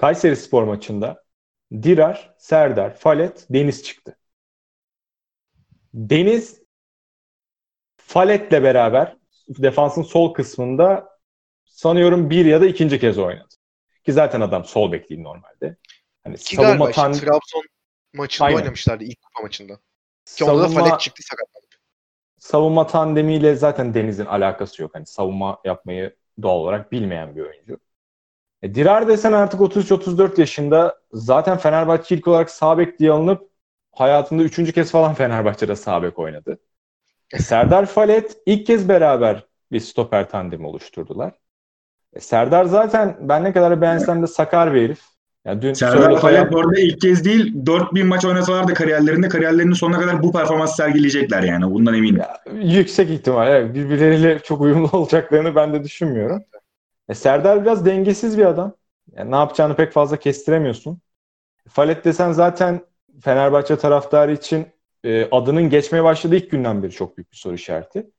Kayseri 0.00 0.36
Spor 0.36 0.62
maçında 0.62 1.24
Dirar, 1.72 2.34
Serdar, 2.38 2.96
Falet, 2.96 3.46
Deniz 3.50 3.84
çıktı. 3.84 4.16
Deniz 5.94 6.62
Falet'le 7.96 8.52
beraber 8.52 9.16
defansın 9.48 10.02
sol 10.02 10.34
kısmında 10.34 11.18
sanıyorum 11.64 12.30
bir 12.30 12.46
ya 12.46 12.60
da 12.60 12.66
ikinci 12.66 13.00
kez 13.00 13.18
oynadı. 13.18 13.54
Ki 14.04 14.12
zaten 14.12 14.40
adam 14.40 14.64
sol 14.64 14.92
bek 14.92 15.10
değil 15.10 15.20
normalde. 15.20 15.76
Hani 16.24 16.36
Ki 16.36 16.56
savunma 16.56 16.90
tan... 16.90 17.12
işte 17.12 17.26
Trabzon 17.26 17.64
maçında 18.14 18.46
Aynen. 18.46 18.58
oynamışlardı 18.58 19.04
ilk 19.04 19.22
kupa 19.22 19.42
maçında. 19.42 19.76
Ki 19.76 19.80
savunma... 20.24 20.66
onda 20.66 20.76
da 20.76 20.80
Falet 20.80 21.00
çıktı 21.00 21.22
sakatlanıp. 21.22 21.70
Savunma 22.38 22.86
tandemiyle 22.86 23.54
zaten 23.54 23.94
Deniz'in 23.94 24.26
alakası 24.26 24.82
yok. 24.82 24.94
Hani 24.94 25.06
savunma 25.06 25.60
yapmayı 25.64 26.16
doğal 26.42 26.56
olarak 26.56 26.92
bilmeyen 26.92 27.36
bir 27.36 27.40
oyuncu. 27.40 27.78
E, 28.62 28.74
Dirar 28.74 29.08
desen 29.08 29.32
artık 29.32 29.60
33-34 29.60 30.40
yaşında 30.40 30.98
zaten 31.12 31.58
Fenerbahçe 31.58 32.14
ilk 32.14 32.28
olarak 32.28 32.50
sağ 32.50 32.78
bek 32.78 32.98
diye 32.98 33.10
alınıp 33.10 33.50
hayatında 33.92 34.42
üçüncü 34.42 34.72
kez 34.72 34.90
falan 34.90 35.14
Fenerbahçe'de 35.20 35.76
sağ 35.76 36.02
bek 36.02 36.18
oynadı. 36.18 36.58
E, 37.32 37.38
Serdar 37.38 37.86
Falet 37.86 38.36
ilk 38.46 38.66
kez 38.66 38.88
beraber 38.88 39.46
bir 39.72 39.80
stoper 39.80 40.30
tandemi 40.30 40.66
oluşturdular. 40.66 41.32
E, 42.12 42.20
Serdar 42.20 42.64
zaten 42.64 43.16
ben 43.20 43.44
ne 43.44 43.52
kadar 43.52 43.80
beğensem 43.80 44.22
de 44.22 44.26
sakar 44.26 44.74
bir 44.74 44.82
herif. 44.82 45.00
Yani 45.44 45.62
dün 45.62 45.72
Serdar 45.72 46.20
Falet 46.20 46.52
bu 46.52 46.60
arada 46.60 46.80
ilk 46.80 47.00
kez 47.00 47.24
değil 47.24 47.66
4000 47.66 48.06
maç 48.06 48.24
oynasalar 48.24 48.68
da 48.68 48.74
kariyerlerinde 48.74 49.28
kariyerlerinin 49.28 49.72
sonuna 49.72 50.00
kadar 50.00 50.22
bu 50.22 50.32
performans 50.32 50.76
sergileyecekler 50.76 51.42
yani 51.42 51.74
bundan 51.74 51.94
eminim. 51.94 52.16
Ya, 52.16 52.40
yüksek 52.52 53.10
ihtimal 53.10 53.48
evet. 53.48 53.74
birbirleriyle 53.74 54.38
çok 54.38 54.60
uyumlu 54.60 54.88
olacaklarını 54.92 55.54
ben 55.54 55.72
de 55.72 55.84
düşünmüyorum. 55.84 56.44
E, 57.10 57.14
Serdar 57.14 57.62
biraz 57.62 57.86
dengesiz 57.86 58.38
bir 58.38 58.46
adam. 58.46 58.74
Yani 59.16 59.30
ne 59.30 59.36
yapacağını 59.36 59.76
pek 59.76 59.92
fazla 59.92 60.16
kestiremiyorsun. 60.16 61.00
Falet 61.68 62.04
desen 62.04 62.32
zaten 62.32 62.80
Fenerbahçe 63.20 63.76
taraftarı 63.76 64.32
için 64.32 64.66
e, 65.04 65.28
adının 65.30 65.70
geçmeye 65.70 66.04
başladığı 66.04 66.36
ilk 66.36 66.50
günden 66.50 66.82
beri 66.82 66.92
çok 66.92 67.16
büyük 67.16 67.32
bir 67.32 67.36
soru 67.36 67.54
işareti. 67.54 68.10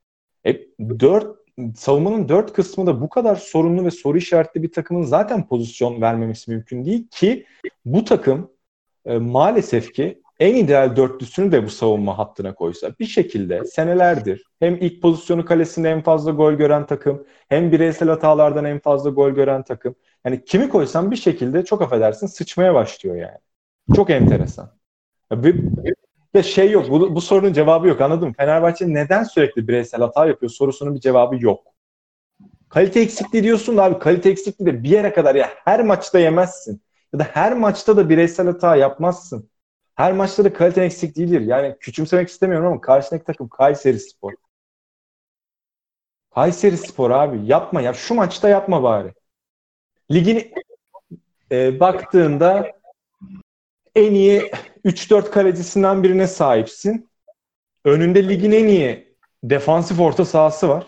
E, 0.46 0.60
dört, 0.80 1.36
savunmanın 1.76 2.28
dört 2.28 2.52
kısmı 2.52 2.86
da 2.86 3.00
bu 3.00 3.08
kadar 3.08 3.36
sorunlu 3.36 3.84
ve 3.84 3.90
soru 3.90 4.18
işaretli 4.18 4.62
bir 4.62 4.72
takımın 4.72 5.02
zaten 5.02 5.48
pozisyon 5.48 6.00
vermemesi 6.00 6.50
mümkün 6.50 6.84
değil 6.84 7.08
ki 7.10 7.46
bu 7.84 8.04
takım 8.04 8.50
e, 9.04 9.18
maalesef 9.18 9.92
ki 9.92 10.21
en 10.40 10.54
ideal 10.54 10.96
dörtlüsünü 10.96 11.52
de 11.52 11.64
bu 11.64 11.70
savunma 11.70 12.18
hattına 12.18 12.54
koysa 12.54 12.90
bir 13.00 13.06
şekilde 13.06 13.64
senelerdir 13.64 14.44
hem 14.60 14.76
ilk 14.80 15.02
pozisyonu 15.02 15.44
kalesinde 15.44 15.90
en 15.90 16.02
fazla 16.02 16.30
gol 16.30 16.52
gören 16.52 16.86
takım 16.86 17.26
hem 17.48 17.72
bireysel 17.72 18.08
hatalardan 18.08 18.64
en 18.64 18.78
fazla 18.78 19.10
gol 19.10 19.30
gören 19.30 19.62
takım. 19.62 19.94
Yani 20.24 20.44
kimi 20.44 20.68
koysan 20.68 21.10
bir 21.10 21.16
şekilde 21.16 21.64
çok 21.64 21.82
affedersin 21.82 22.26
sıçmaya 22.26 22.74
başlıyor 22.74 23.16
yani. 23.16 23.38
Çok 23.96 24.10
enteresan. 24.10 24.70
Bir, 25.32 25.64
ya 26.34 26.42
şey 26.42 26.70
yok. 26.70 26.90
Bu, 26.90 27.14
bu 27.14 27.20
sorunun 27.20 27.52
cevabı 27.52 27.88
yok. 27.88 28.00
Anladın 28.00 28.28
mı? 28.28 28.34
Fenerbahçe 28.36 28.94
neden 28.94 29.24
sürekli 29.24 29.68
bireysel 29.68 30.00
hata 30.00 30.26
yapıyor 30.26 30.50
sorusunun 30.50 30.94
bir 30.94 31.00
cevabı 31.00 31.36
yok. 31.44 31.64
Kalite 32.68 33.00
eksikliği 33.00 33.44
diyorsun 33.44 33.76
da 33.76 33.84
abi 33.84 33.98
kalite 33.98 34.30
eksikliği 34.30 34.66
de 34.66 34.82
bir 34.82 34.88
yere 34.88 35.12
kadar 35.12 35.34
ya 35.34 35.50
her 35.64 35.84
maçta 35.84 36.18
yemezsin. 36.18 36.82
Ya 37.12 37.18
da 37.18 37.24
her 37.24 37.52
maçta 37.52 37.96
da 37.96 38.08
bireysel 38.08 38.46
hata 38.46 38.76
yapmazsın. 38.76 39.50
Her 39.94 40.12
maçta 40.12 40.44
da 40.44 40.52
kalite 40.52 40.82
eksik 40.84 41.16
değildir. 41.16 41.40
Yani 41.40 41.76
küçümsemek 41.80 42.28
istemiyorum 42.28 42.66
ama 42.66 42.80
karşındaki 42.80 43.24
takım 43.24 43.48
Kayseri 43.48 44.00
Spor. 44.00 44.32
Kayseri 46.34 46.76
Spor 46.76 47.10
abi 47.10 47.46
yapma 47.46 47.80
ya. 47.80 47.94
Şu 47.94 48.14
maçta 48.14 48.48
yapma 48.48 48.82
bari. 48.82 49.12
Ligin 50.10 50.52
e, 51.52 51.80
baktığında 51.80 52.72
en 53.94 54.12
iyi 54.14 54.50
3-4 54.84 55.30
kalecisinden 55.30 56.02
birine 56.02 56.26
sahipsin. 56.26 57.10
Önünde 57.84 58.28
ligin 58.28 58.52
en 58.52 58.68
iyi 58.68 59.16
defansif 59.44 60.00
orta 60.00 60.24
sahası 60.24 60.68
var. 60.68 60.86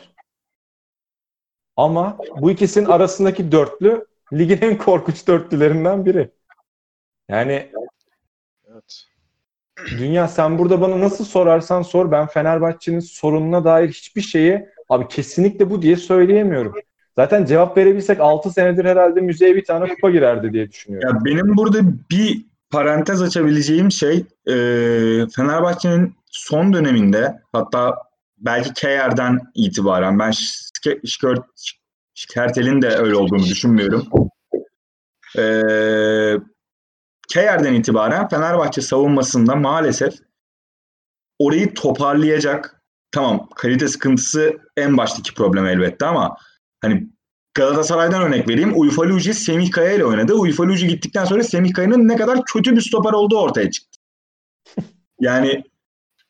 Ama 1.76 2.18
bu 2.40 2.50
ikisinin 2.50 2.86
arasındaki 2.86 3.52
dörtlü 3.52 4.06
ligin 4.32 4.58
en 4.62 4.78
korkunç 4.78 5.26
dörtlülerinden 5.26 6.06
biri. 6.06 6.30
Yani. 7.28 7.72
Dünya 9.98 10.28
sen 10.28 10.58
burada 10.58 10.80
bana 10.80 11.00
nasıl 11.00 11.24
sorarsan 11.24 11.82
sor 11.82 12.10
ben 12.10 12.26
Fenerbahçe'nin 12.26 13.00
sorununa 13.00 13.64
dair 13.64 13.88
hiçbir 13.88 14.20
şeyi 14.20 14.66
abi 14.88 15.08
kesinlikle 15.08 15.70
bu 15.70 15.82
diye 15.82 15.96
söyleyemiyorum. 15.96 16.74
Zaten 17.16 17.44
cevap 17.44 17.76
verebilsek 17.76 18.20
6 18.20 18.50
senedir 18.50 18.84
herhalde 18.84 19.20
müzeye 19.20 19.56
bir 19.56 19.64
tane 19.64 19.88
kupa 19.88 20.10
girerdi 20.10 20.52
diye 20.52 20.70
düşünüyorum. 20.70 21.08
Ya 21.08 21.24
benim 21.24 21.56
burada 21.56 21.78
bir 22.10 22.46
parantez 22.70 23.22
açabileceğim 23.22 23.90
şey 23.90 24.16
e, 24.46 24.54
Fenerbahçe'nin 25.36 26.14
son 26.30 26.72
döneminde 26.72 27.40
hatta 27.52 27.94
belki 28.38 28.74
Keyer'den 28.74 29.40
itibaren 29.54 30.18
ben 30.18 30.32
Şikertel'in 32.14 32.82
de 32.82 32.88
öyle 32.88 33.16
olduğunu 33.16 33.44
düşünmüyorum. 33.44 34.06
E, 35.38 35.44
Keyer'den 37.28 37.74
itibaren 37.74 38.28
Fenerbahçe 38.28 38.80
savunmasında 38.80 39.56
maalesef 39.56 40.14
orayı 41.38 41.74
toparlayacak 41.74 42.82
tamam 43.10 43.48
kalite 43.56 43.88
sıkıntısı 43.88 44.58
en 44.76 44.96
baştaki 44.96 45.34
problem 45.34 45.66
elbette 45.66 46.06
ama 46.06 46.36
hani 46.80 47.08
Galatasaray'dan 47.54 48.22
örnek 48.22 48.48
vereyim. 48.48 48.72
Uyfaluci 48.74 49.34
Semih 49.34 49.70
Kaya 49.70 49.92
ile 49.92 50.04
oynadı. 50.04 50.34
Uyfaluci 50.34 50.86
gittikten 50.88 51.24
sonra 51.24 51.44
Semih 51.44 51.72
Kaya'nın 51.72 52.08
ne 52.08 52.16
kadar 52.16 52.44
kötü 52.44 52.76
bir 52.76 52.80
stoper 52.80 53.12
olduğu 53.12 53.38
ortaya 53.38 53.70
çıktı. 53.70 54.00
Yani 55.20 55.64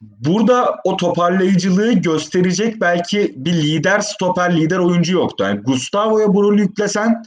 burada 0.01 0.77
o 0.85 0.97
toparlayıcılığı 0.97 1.93
gösterecek 1.93 2.81
belki 2.81 3.35
bir 3.37 3.53
lider 3.53 4.01
stoper, 4.01 4.57
lider 4.57 4.79
oyuncu 4.79 5.13
yoktu. 5.13 5.45
Yani 5.45 5.61
Gustavo'ya 5.61 6.35
bu 6.35 6.43
rolü 6.43 6.61
yüklesen 6.61 7.23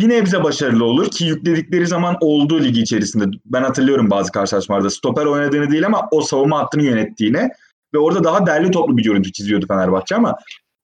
bir 0.00 0.08
nebze 0.08 0.44
başarılı 0.44 0.84
olur 0.84 1.10
ki 1.10 1.24
yükledikleri 1.24 1.86
zaman 1.86 2.16
oldu 2.20 2.60
ligi 2.60 2.80
içerisinde. 2.80 3.24
Ben 3.44 3.62
hatırlıyorum 3.62 4.10
bazı 4.10 4.32
karşılaşmalarda 4.32 4.90
stoper 4.90 5.26
oynadığını 5.26 5.70
değil 5.70 5.86
ama 5.86 6.08
o 6.10 6.20
savunma 6.20 6.58
hattını 6.58 6.82
yönettiğini 6.82 7.48
ve 7.94 7.98
orada 7.98 8.24
daha 8.24 8.46
derli 8.46 8.70
toplu 8.70 8.96
bir 8.96 9.02
görüntü 9.02 9.32
çiziyordu 9.32 9.66
Fenerbahçe 9.66 10.16
ama 10.16 10.36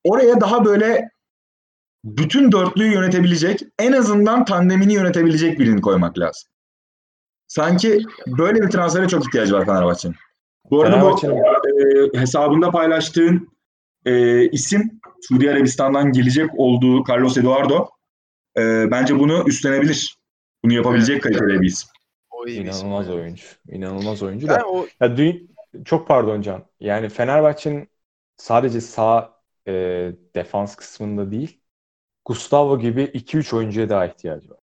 oraya 0.05 0.41
daha 0.41 0.65
böyle 0.65 1.11
bütün 2.05 2.53
dörtlüyü 2.53 2.93
yönetebilecek, 2.93 3.61
en 3.79 3.93
azından 3.93 4.45
tandemini 4.45 4.95
yönetebilecek 4.95 5.59
birini 5.59 5.81
koymak 5.81 6.19
lazım. 6.19 6.51
Sanki 7.49 8.03
böyle 8.27 8.63
bir 8.63 8.71
transfere 8.71 9.09
çok 9.09 9.27
ihtiyacı 9.27 9.55
var 9.55 9.67
Fenerbahçe'nin. 9.67 10.17
Bu 10.71 10.83
arada 10.83 11.01
bu 11.01 11.21
e, 11.27 12.21
hesabında 12.21 12.71
paylaştığın 12.71 13.49
e, 14.05 14.45
isim 14.51 15.01
Suudi 15.29 15.51
Arabistan'dan 15.51 16.13
gelecek 16.13 16.51
olduğu 16.57 17.05
Carlos 17.09 17.37
Eduardo. 17.37 17.96
E, 18.59 18.90
bence 18.90 19.19
bunu 19.19 19.45
üstlenebilir. 19.47 20.19
Bunu 20.64 20.73
yapabilecek 20.73 21.23
kalitede 21.23 21.61
bir 21.61 21.66
isim. 21.66 21.88
O 22.31 22.47
iyi 22.47 22.61
İnanılmaz 22.61 23.07
isim. 23.07 23.21
oyuncu. 23.21 23.45
İnanılmaz 23.69 24.23
oyuncu 24.23 24.47
yani 24.47 24.61
da. 24.61 24.66
O... 24.66 24.87
Ya, 25.01 25.07
dü- 25.07 25.47
çok 25.85 26.09
pardon 26.09 26.42
Can. 26.42 26.64
Yani 26.81 27.09
Fenerbahçe'nin 27.09 27.88
sadece 28.37 28.81
sağ 28.81 29.37
e, 29.69 29.73
defans 30.35 30.77
kısmında 30.77 31.31
değil 31.31 31.61
Gustavo 32.25 32.79
gibi 32.79 33.03
2-3 33.03 33.57
oyuncuya 33.57 33.88
daha 33.88 34.07
ihtiyacı 34.07 34.51
var. 34.51 34.59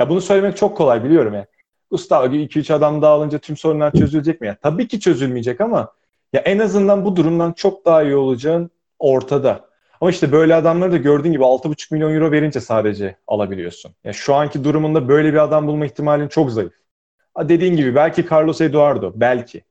Ya 0.00 0.08
bunu 0.08 0.20
söylemek 0.20 0.56
çok 0.56 0.76
kolay 0.76 1.04
biliyorum 1.04 1.34
ya. 1.34 1.46
Gustavo 1.90 2.30
gibi 2.30 2.42
2-3 2.42 2.70
adam 2.70 3.02
daha 3.02 3.12
alınca 3.12 3.38
tüm 3.38 3.56
sorunlar 3.56 3.94
çözülecek 3.94 4.40
mi? 4.40 4.46
Ya 4.46 4.56
tabii 4.62 4.88
ki 4.88 5.00
çözülmeyecek 5.00 5.60
ama 5.60 5.92
ya 6.32 6.40
en 6.40 6.58
azından 6.58 7.04
bu 7.04 7.16
durumdan 7.16 7.52
çok 7.52 7.84
daha 7.84 8.02
iyi 8.02 8.16
olacağın 8.16 8.70
ortada. 8.98 9.71
Ama 10.02 10.10
işte 10.10 10.32
böyle 10.32 10.54
adamları 10.54 10.92
da 10.92 10.96
gördüğün 10.96 11.32
gibi 11.32 11.44
6,5 11.44 11.94
milyon 11.94 12.14
euro 12.14 12.32
verince 12.32 12.60
sadece 12.60 13.16
alabiliyorsun. 13.26 13.94
Ya 14.04 14.12
şu 14.12 14.34
anki 14.34 14.64
durumunda 14.64 15.08
böyle 15.08 15.32
bir 15.32 15.38
adam 15.38 15.66
bulma 15.66 15.86
ihtimalin 15.86 16.28
çok 16.28 16.50
zayıf. 16.50 16.72
Dediğin 17.38 17.76
gibi 17.76 17.94
belki 17.94 18.26
Carlos 18.30 18.60
Eduardo 18.60 19.12
belki. 19.16 19.64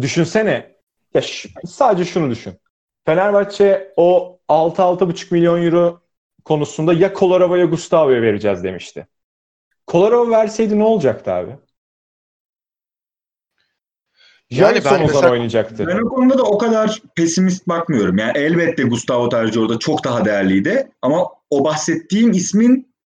Düşünsene 0.00 0.76
ya 1.14 1.22
sadece 1.66 2.04
şunu 2.04 2.30
düşün. 2.30 2.54
Fenerbahçe 3.04 3.92
o 3.96 4.38
6-6,5 4.48 5.32
milyon 5.32 5.62
euro 5.62 6.00
konusunda 6.44 6.92
ya 6.92 7.12
Kolarova 7.12 7.58
ya 7.58 7.64
Gustavo'ya 7.64 8.22
vereceğiz 8.22 8.64
demişti. 8.64 9.06
Kolarova 9.86 10.30
verseydi 10.30 10.78
ne 10.78 10.84
olacaktı 10.84 11.32
abi? 11.32 11.56
Yani 14.50 14.84
ben 14.84 15.00
mesela, 15.00 15.30
oynayacaktı. 15.30 15.86
Ben 15.86 15.98
o 15.98 16.08
konuda 16.08 16.38
da 16.38 16.42
o 16.42 16.58
kadar 16.58 17.02
pesimist 17.16 17.68
bakmıyorum. 17.68 18.18
Yani 18.18 18.32
elbette 18.38 18.82
Gustavo 18.82 19.28
tercih 19.28 19.60
orada 19.60 19.78
çok 19.78 20.04
daha 20.04 20.24
değerliydi. 20.24 20.90
Ama 21.02 21.28
o 21.50 21.64
bahsettiğim 21.64 22.30
ismin 22.30 22.96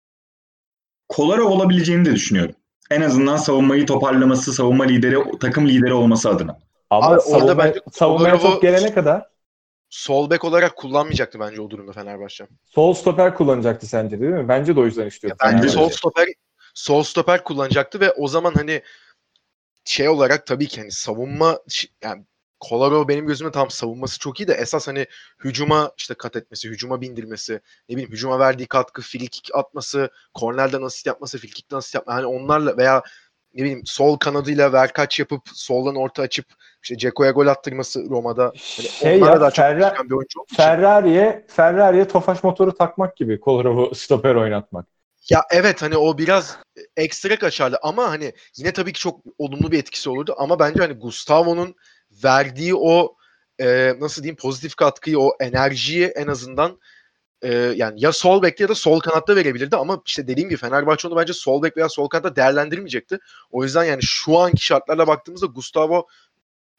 Kolarov 1.09 1.51
olabileceğini 1.51 2.05
de 2.05 2.15
düşünüyorum. 2.15 2.55
En 2.91 3.01
azından 3.01 3.37
savunmayı 3.37 3.87
toparlaması, 3.87 4.53
savunma 4.53 4.85
lideri, 4.85 5.39
takım 5.41 5.69
lideri 5.69 5.95
olması 5.95 6.31
adına. 6.31 6.59
Ama 6.91 7.07
Abi 7.07 7.21
savunma, 7.21 7.39
orada 7.39 7.59
bence 7.59 7.81
savunmaya 7.93 8.39
çok 8.39 8.63
gelene 8.63 8.95
kadar 8.95 9.27
sol 9.91 10.31
bek 10.31 10.45
olarak 10.45 10.77
kullanmayacaktı 10.77 11.41
bence 11.41 11.61
o 11.63 11.71
durumda 11.71 11.93
Fenerbahçe. 11.93 12.47
Sol 12.65 12.95
stoper 12.95 13.35
kullanacaktı 13.35 13.87
sence 13.87 14.21
değil 14.21 14.33
mi? 14.33 14.49
Bence 14.49 14.77
de 14.77 14.81
o 14.81 14.85
yüzden 14.85 15.07
istiyordu. 15.07 15.37
Ya 15.43 15.53
bence 15.53 15.69
sol 15.69 15.89
stoper 15.89 16.29
sol 16.75 17.03
stoper 17.03 17.45
kullanacaktı 17.45 18.01
ve 18.01 18.13
o 18.13 18.29
zaman 18.29 18.53
hani 18.55 18.83
şey 19.91 20.09
olarak 20.09 20.47
tabii 20.47 20.67
ki 20.67 20.81
hani 20.81 20.93
savunma 20.93 21.59
yani 22.03 22.25
Kolarov 22.61 23.09
benim 23.09 23.27
gözümde 23.27 23.53
tam 23.53 23.71
savunması 23.71 24.19
çok 24.19 24.41
iyi 24.41 24.49
de 24.49 24.53
esas 24.53 24.89
hani 24.89 25.07
hücuma 25.45 25.93
işte 25.99 26.15
kat 26.15 26.37
etmesi, 26.37 26.69
hücuma 26.69 27.01
bindirmesi, 27.01 27.61
ne 27.89 27.97
bileyim 27.97 28.13
hücuma 28.13 28.39
verdiği 28.39 28.67
katkı, 28.67 29.03
free 29.03 29.29
atması, 29.55 30.11
kornerden 30.35 30.83
asist 30.83 31.07
yapması, 31.07 31.39
free 31.39 31.51
kickten 31.51 31.77
asist 31.77 31.95
yapması 31.95 32.17
hani 32.17 32.27
onlarla 32.27 32.77
veya 32.77 33.03
ne 33.55 33.63
bileyim 33.63 33.83
sol 33.85 34.17
kanadıyla 34.17 34.73
verkaç 34.73 35.19
yapıp 35.19 35.43
soldan 35.55 35.97
orta 35.97 36.23
açıp 36.23 36.47
işte 36.83 36.97
Ceko'ya 36.97 37.31
gol 37.31 37.47
attırması 37.47 38.11
Roma'da. 38.11 38.53
Yani 38.79 38.89
şey 38.89 39.21
ya, 39.21 39.41
daha 39.41 39.49
Ferra- 39.49 39.97
çok 39.97 40.07
bir 40.07 40.15
oyuncu 40.15 40.41
Ferrari'ye 40.57 41.45
Ferrari'ye 41.49 42.09
Tofaş 42.09 42.45
motoru 42.45 42.75
takmak 42.75 43.17
gibi 43.17 43.41
Kolorov'u 43.41 43.95
stoper 43.95 44.35
oynatmak. 44.35 45.00
Ya 45.29 45.43
evet 45.51 45.83
hani 45.83 45.97
o 45.97 46.19
biraz 46.19 46.59
ekstra 46.97 47.39
kaçarlı 47.39 47.79
ama 47.83 48.11
hani 48.11 48.33
yine 48.57 48.73
tabii 48.73 48.93
ki 48.93 49.01
çok 49.01 49.21
olumlu 49.39 49.73
bir 49.73 49.79
etkisi 49.79 50.11
olurdu 50.11 50.35
ama 50.39 50.59
bence 50.59 50.81
hani 50.81 50.93
Gustavo'nun 50.93 51.75
verdiği 52.25 52.75
o 52.75 53.17
e, 53.61 53.95
nasıl 54.01 54.23
diyeyim 54.23 54.37
pozitif 54.37 54.75
katkıyı 54.75 55.19
o 55.19 55.31
enerjiyi 55.41 56.07
en 56.07 56.27
azından 56.27 56.81
e, 57.43 57.55
yani 57.55 58.05
ya 58.05 58.13
sol 58.13 58.43
bekte 58.43 58.65
ya 58.65 58.69
da 58.69 58.75
sol 58.75 59.01
kanatta 59.01 59.37
verebilirdi 59.37 59.77
ama 59.77 60.03
işte 60.07 60.27
dediğim 60.27 60.49
gibi 60.49 60.61
Fenerbahçe 60.61 61.09
onu 61.09 61.17
bence 61.17 61.33
sol 61.33 61.63
bek 61.63 61.77
veya 61.77 61.89
sol 61.89 62.09
kanatta 62.09 62.37
değerlendirmeyecekti. 62.37 63.19
O 63.51 63.65
yüzden 63.65 63.85
yani 63.85 64.03
şu 64.03 64.39
anki 64.39 64.65
şartlarla 64.65 65.07
baktığımızda 65.07 65.47
Gustavo 65.47 66.07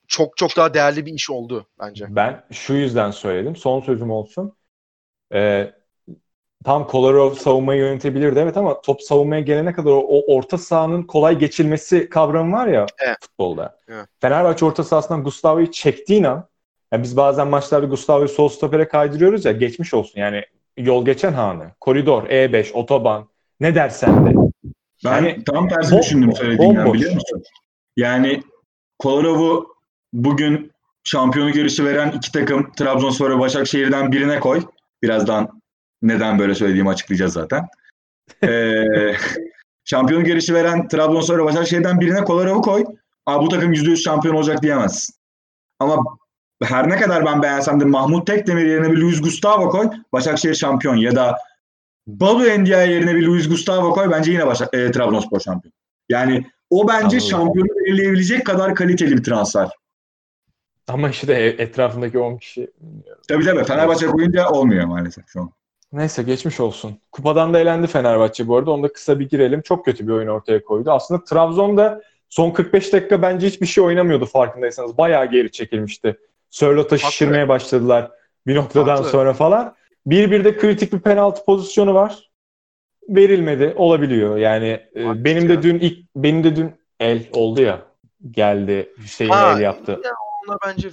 çok 0.08 0.38
çok 0.38 0.58
daha 0.58 0.74
değerli 0.74 1.06
bir 1.06 1.14
iş 1.14 1.30
oldu 1.30 1.68
bence. 1.80 2.06
Ben 2.10 2.44
şu 2.52 2.74
yüzden 2.74 3.12
söyledim. 3.12 3.56
Son 3.56 3.80
sözüm 3.82 4.12
olsun. 4.12 4.54
Ee, 5.34 5.74
tam 6.64 6.88
Kolarov 6.88 7.34
savunmayı 7.34 7.80
yönetebilirdi 7.82 8.40
evet 8.40 8.58
ama 8.58 8.82
top 8.82 9.02
savunmaya 9.02 9.42
gelene 9.42 9.74
kadar 9.74 9.92
o, 9.92 10.00
o 10.00 10.36
orta 10.36 10.58
sahanın 10.58 11.04
kolay 11.04 11.38
geçilmesi 11.40 12.10
kavramı 12.10 12.56
var 12.56 12.68
ya 12.68 12.86
Evet. 13.00 13.18
futbolda. 13.22 13.78
Evet. 13.88 14.06
Fenerbahçe 14.22 14.66
orta 14.66 14.84
sahasından 14.84 15.24
Gustavo'yu 15.24 15.72
çektiğin 15.72 16.24
an 16.24 16.48
ya 16.94 17.04
biz 17.04 17.18
bazen 17.18 17.48
maçlarda 17.48 17.86
Gustavo'yu 17.86 18.28
sol 18.30 18.50
stopere 18.50 18.88
kaydırıyoruz 18.88 19.46
ya 19.46 19.52
geçmiş 19.52 19.94
olsun 19.94 20.20
yani 20.22 20.44
yol 20.78 21.06
geçen 21.06 21.34
hanı, 21.34 21.72
koridor, 21.80 22.24
E5, 22.24 22.74
otoban 22.74 23.28
ne 23.60 23.76
dersen 23.76 24.26
de. 24.26 24.34
Ben 25.06 25.12
Yani 25.12 25.44
tam 25.44 25.70
tersi 25.70 25.96
bom- 25.96 26.00
düşündüm 26.00 26.36
söylediğinden 26.36 26.86
bomboş. 26.86 26.98
biliyor 26.98 27.14
musun? 27.14 27.44
Yani 27.98 28.42
Kolarov'u 29.00 29.68
bugün 30.14 30.72
şampiyonluk 31.04 31.56
yarışı 31.56 31.86
veren 31.86 32.12
iki 32.12 32.32
takım 32.32 32.72
Trabzonspor 32.72 33.30
ve 33.30 33.40
Başakşehir'den 33.40 34.12
birine 34.12 34.40
koy. 34.40 34.62
Birazdan 35.04 35.61
neden 36.02 36.40
böyle 36.40 36.56
söylediğimi 36.56 36.90
açıklayacağız 36.90 37.34
zaten. 37.34 37.68
Ee, 38.44 38.86
şampiyonluk 39.86 40.28
yarışı 40.28 40.54
veren 40.54 40.88
Trabzonspor 40.88 41.40
ve 41.40 41.44
Başakşehir'den 41.44 42.00
birine 42.00 42.24
Kolarov'u 42.24 42.62
koy. 42.62 42.86
Aa, 43.26 43.42
bu 43.42 43.50
takım 43.50 43.74
%100 43.74 43.98
şampiyon 43.98 44.36
olacak 44.36 44.62
diyemezsin. 44.62 45.16
Ama 45.80 46.04
her 46.64 46.90
ne 46.90 46.96
kadar 46.98 47.26
ben 47.26 47.42
beğensem 47.42 47.80
de 47.80 47.86
Mahmut 47.86 48.28
Tekdemir 48.28 48.66
yerine 48.66 48.92
bir 48.92 48.98
Luis 48.98 49.22
Gustavo 49.22 49.70
koy. 49.70 49.90
Başakşehir 50.14 50.56
şampiyon 50.56 50.96
ya 50.96 51.16
da 51.16 51.38
Badu 52.08 52.46
Endiaye 52.46 52.92
yerine 52.92 53.16
bir 53.16 53.24
Luis 53.26 53.50
Gustavo 53.50 53.94
koy. 53.94 54.12
Bence 54.12 54.32
yine 54.32 54.48
Başak, 54.48 54.74
e, 54.74 54.92
Trabzonspor 54.92 55.40
şampiyon. 55.40 55.74
Yani 56.10 56.46
o 56.70 56.88
bence 56.88 57.18
Anladım. 57.18 57.20
şampiyonu 57.20 57.70
belirleyebilecek 57.70 58.46
kadar 58.46 58.76
kaliteli 58.76 59.18
bir 59.18 59.24
transfer. 59.24 59.70
Ama 60.88 61.10
işte 61.10 61.34
e- 61.34 61.64
etrafındaki 61.64 62.20
10 62.20 62.38
kişi 62.38 62.72
Tabii 63.28 63.46
tabii. 63.46 63.64
Fenerbahçe 63.64 64.08
koyunca 64.08 64.50
olmuyor 64.50 64.86
maalesef 64.86 65.24
şu 65.28 65.42
an. 65.42 65.52
Neyse 65.94 66.24
geçmiş 66.24 66.60
olsun. 66.60 66.98
Kupadan 67.12 67.54
da 67.54 67.60
elendi 67.60 67.88
Fenerbahçe 67.88 68.48
bu 68.48 68.58
arada. 68.58 68.72
Onda 68.72 68.94
kısa 68.94 69.20
bir 69.20 69.30
girelim. 69.30 69.62
Çok 69.62 69.86
kötü 69.86 70.08
bir 70.08 70.14
oyun 70.14 70.28
ortaya 70.28 70.64
koydu. 70.64 70.92
Aslında 70.92 71.24
Trabzon'da 71.24 72.02
son 72.30 72.52
45 72.52 72.94
dakika 72.94 73.22
bence 73.22 73.48
hiçbir 73.48 73.66
şey 73.66 73.84
oynamıyordu 73.84 74.26
farkındaysanız. 74.26 74.98
Bayağı 74.98 75.26
geri 75.26 75.52
çekilmişti. 75.52 76.18
Sörlot'a 76.50 76.98
şişirmeye 76.98 77.50
başladılar 77.50 78.12
bir 78.48 78.56
noktadan 78.56 78.96
Haklı. 78.96 79.10
sonra 79.10 79.34
falan. 79.34 79.76
Bir 80.06 80.32
bir 80.32 80.44
de 80.44 80.58
kritik 80.58 80.94
bir 80.94 81.00
penaltı 81.00 81.46
pozisyonu 81.46 81.94
var. 81.94 82.30
Verilmedi. 83.10 83.74
Olabiliyor. 83.78 84.38
Yani 84.38 84.68
e, 84.96 85.04
Haklısın 85.04 85.26
benim 85.26 85.50
de 85.50 85.64
dün 85.64 85.80
ilk 85.80 86.08
benim 86.16 86.44
de 86.44 86.56
dün 86.56 86.72
el 87.00 87.26
oldu 87.34 87.62
ya. 87.62 87.82
Geldi 88.32 88.94
Hüseyin 88.98 89.32
Ha, 89.32 89.54
el 89.56 89.62
yaptı. 89.62 89.92
Ya 90.04 90.12
ona 90.48 90.58
bence 90.66 90.90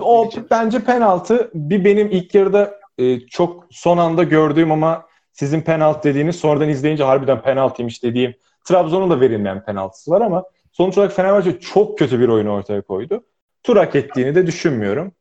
O 0.00 0.30
bence 0.50 0.84
penaltı. 0.84 1.50
Bir 1.54 1.84
benim 1.84 2.10
ilk 2.10 2.34
yarıda 2.34 2.83
e, 2.98 3.20
çok 3.20 3.66
son 3.70 3.98
anda 3.98 4.22
gördüğüm 4.22 4.72
ama 4.72 5.06
sizin 5.32 5.60
penaltı 5.60 6.08
dediğiniz 6.08 6.36
sonradan 6.36 6.68
izleyince 6.68 7.04
harbiden 7.04 7.42
penaltıymış 7.42 8.02
dediğim 8.02 8.34
Trabzon'un 8.64 9.10
da 9.10 9.20
verilmeyen 9.20 9.64
penaltısı 9.64 10.10
var 10.10 10.20
ama 10.20 10.44
sonuç 10.72 10.98
olarak 10.98 11.12
Fenerbahçe 11.12 11.60
çok 11.60 11.98
kötü 11.98 12.20
bir 12.20 12.28
oyun 12.28 12.46
ortaya 12.46 12.82
koydu. 12.82 13.24
Tur 13.62 13.76
hak 13.76 13.94
ettiğini 13.94 14.34
de 14.34 14.46
düşünmüyorum. 14.46 15.12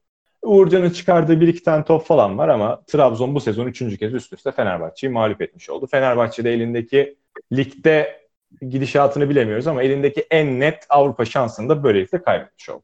Uğurcan'ın 0.42 0.90
çıkardığı 0.90 1.42
bir 1.42 1.48
iki 1.48 1.64
tane 1.64 1.84
top 1.84 2.06
falan 2.06 2.38
var 2.38 2.50
ama 2.50 2.82
Trabzon 2.88 3.36
bu 3.36 3.40
sezon 3.40 3.68
üçüncü 3.68 3.98
kez 3.98 4.14
üst 4.14 4.34
üste 4.34 4.52
Fenerbahçe'yi 4.52 5.14
mağlup 5.14 5.42
etmiş 5.42 5.70
oldu. 5.70 5.88
Fenerbahçe 5.88 6.44
de 6.44 6.54
elindeki 6.54 7.18
ligde 7.54 8.24
gidişatını 8.62 9.30
bilemiyoruz 9.30 9.68
ama 9.68 9.84
elindeki 9.84 10.26
en 10.32 10.60
net 10.60 10.86
Avrupa 10.90 11.26
şansını 11.26 11.70
da 11.70 11.84
böylelikle 11.84 12.22
kaybetmiş 12.22 12.70
oldu. 12.70 12.84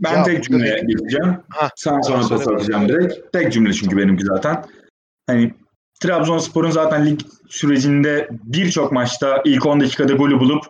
Ben 0.00 0.12
Ya 0.16 0.22
tek 0.22 0.44
cümleye 0.44 0.82
bir- 0.82 0.86
geçeceğim. 0.86 1.36
Ha, 1.48 1.68
Sen 1.76 2.00
sonra 2.00 2.28
pas 2.28 2.48
atacağım 2.48 2.88
direkt. 2.88 3.32
Tek 3.32 3.52
cümle 3.52 3.72
çünkü 3.72 3.96
benimki 3.96 4.24
zaten. 4.24 4.64
Hani 5.26 5.54
Trabzonspor'un 6.00 6.70
zaten 6.70 7.06
lig 7.06 7.20
sürecinde 7.48 8.28
birçok 8.30 8.92
maçta 8.92 9.42
ilk 9.44 9.66
10 9.66 9.80
dakikada 9.80 10.12
golü 10.12 10.40
bulup 10.40 10.64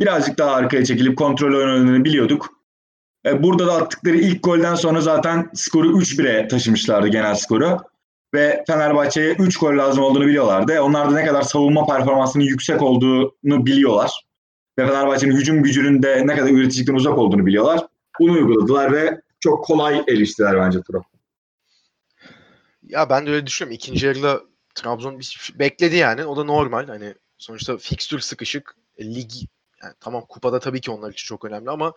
birazcık 0.00 0.38
daha 0.38 0.54
arkaya 0.54 0.84
çekilip 0.84 1.18
kontrol 1.18 1.54
oynadığını 1.58 2.04
biliyorduk. 2.04 2.48
E, 3.26 3.42
Burada 3.42 3.66
da 3.66 3.72
attıkları 3.76 4.16
ilk 4.16 4.42
golden 4.42 4.74
sonra 4.74 5.00
zaten 5.00 5.50
skoru 5.54 5.98
3-1'e 6.00 6.48
taşımışlardı 6.48 7.08
genel 7.08 7.34
skoru. 7.34 7.78
Ve 8.34 8.64
Fenerbahçe'ye 8.66 9.32
3 9.34 9.56
gol 9.58 9.78
lazım 9.78 10.04
olduğunu 10.04 10.26
biliyorlardı. 10.26 10.80
Onlar 10.80 11.10
da 11.10 11.14
ne 11.14 11.26
kadar 11.26 11.42
savunma 11.42 11.86
performansının 11.86 12.44
yüksek 12.44 12.82
olduğunu 12.82 13.66
biliyorlar. 13.66 14.10
Ve 14.78 14.86
Fenerbahçe'nin 14.86 15.36
hücum 15.36 15.62
gücünün 15.62 16.02
de 16.02 16.22
ne 16.26 16.36
kadar 16.36 16.50
üreticilikten 16.50 16.94
uzak 16.94 17.18
olduğunu 17.18 17.46
biliyorlar. 17.46 17.86
Bunu 18.20 18.32
uyguladılar 18.32 18.92
ve 18.92 19.20
çok 19.40 19.64
kolay 19.64 20.04
eriştiler 20.08 20.56
bence 20.56 20.82
tura. 20.82 21.02
Ya 22.82 23.10
ben 23.10 23.26
de 23.26 23.30
öyle 23.30 23.46
düşünüyorum. 23.46 23.74
İkinci 23.74 24.06
yarıda 24.06 24.40
Trabzon 24.74 25.20
şey 25.20 25.58
bekledi 25.58 25.96
yani. 25.96 26.24
O 26.24 26.36
da 26.36 26.44
normal. 26.44 26.86
Hani 26.86 27.14
sonuçta 27.38 27.76
fikstür 27.76 28.20
sıkışık. 28.20 28.76
E, 28.96 29.14
lig 29.14 29.30
yani 29.82 29.94
tamam 30.00 30.24
kupada 30.28 30.60
tabii 30.60 30.80
ki 30.80 30.90
onlar 30.90 31.10
için 31.10 31.26
çok 31.26 31.44
önemli 31.44 31.70
ama 31.70 31.92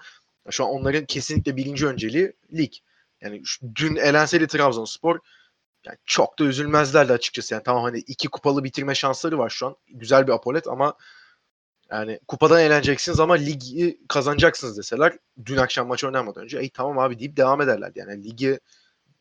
şu 0.49 0.65
an 0.65 0.69
onların 0.69 1.05
kesinlikle 1.05 1.55
birinci 1.55 1.87
önceliği 1.87 2.33
lig. 2.53 2.73
Yani 3.21 3.43
dün 3.75 3.95
elenseydi 3.95 4.47
Trabzonspor 4.47 5.19
yani 5.85 5.97
çok 6.05 6.39
da 6.39 6.43
üzülmezlerdi 6.43 7.13
açıkçası. 7.13 7.53
Yani 7.53 7.63
tamam 7.63 7.83
hani 7.83 7.97
iki 7.97 8.27
kupalı 8.27 8.63
bitirme 8.63 8.95
şansları 8.95 9.37
var 9.37 9.49
şu 9.49 9.67
an. 9.67 9.75
Güzel 9.87 10.27
bir 10.27 10.31
apolet 10.31 10.67
ama 10.67 10.93
yani 11.91 12.19
kupadan 12.27 12.61
eğleneceksiniz 12.61 13.19
ama 13.19 13.33
ligi 13.33 13.99
kazanacaksınız 14.09 14.77
deseler 14.77 15.17
dün 15.45 15.57
akşam 15.57 15.87
maç 15.87 16.03
oynanmadan 16.03 16.43
önce 16.43 16.59
ey 16.59 16.69
tamam 16.69 16.99
abi 16.99 17.19
deyip 17.19 17.37
devam 17.37 17.61
ederlerdi. 17.61 17.99
Yani 17.99 18.23
ligi 18.23 18.59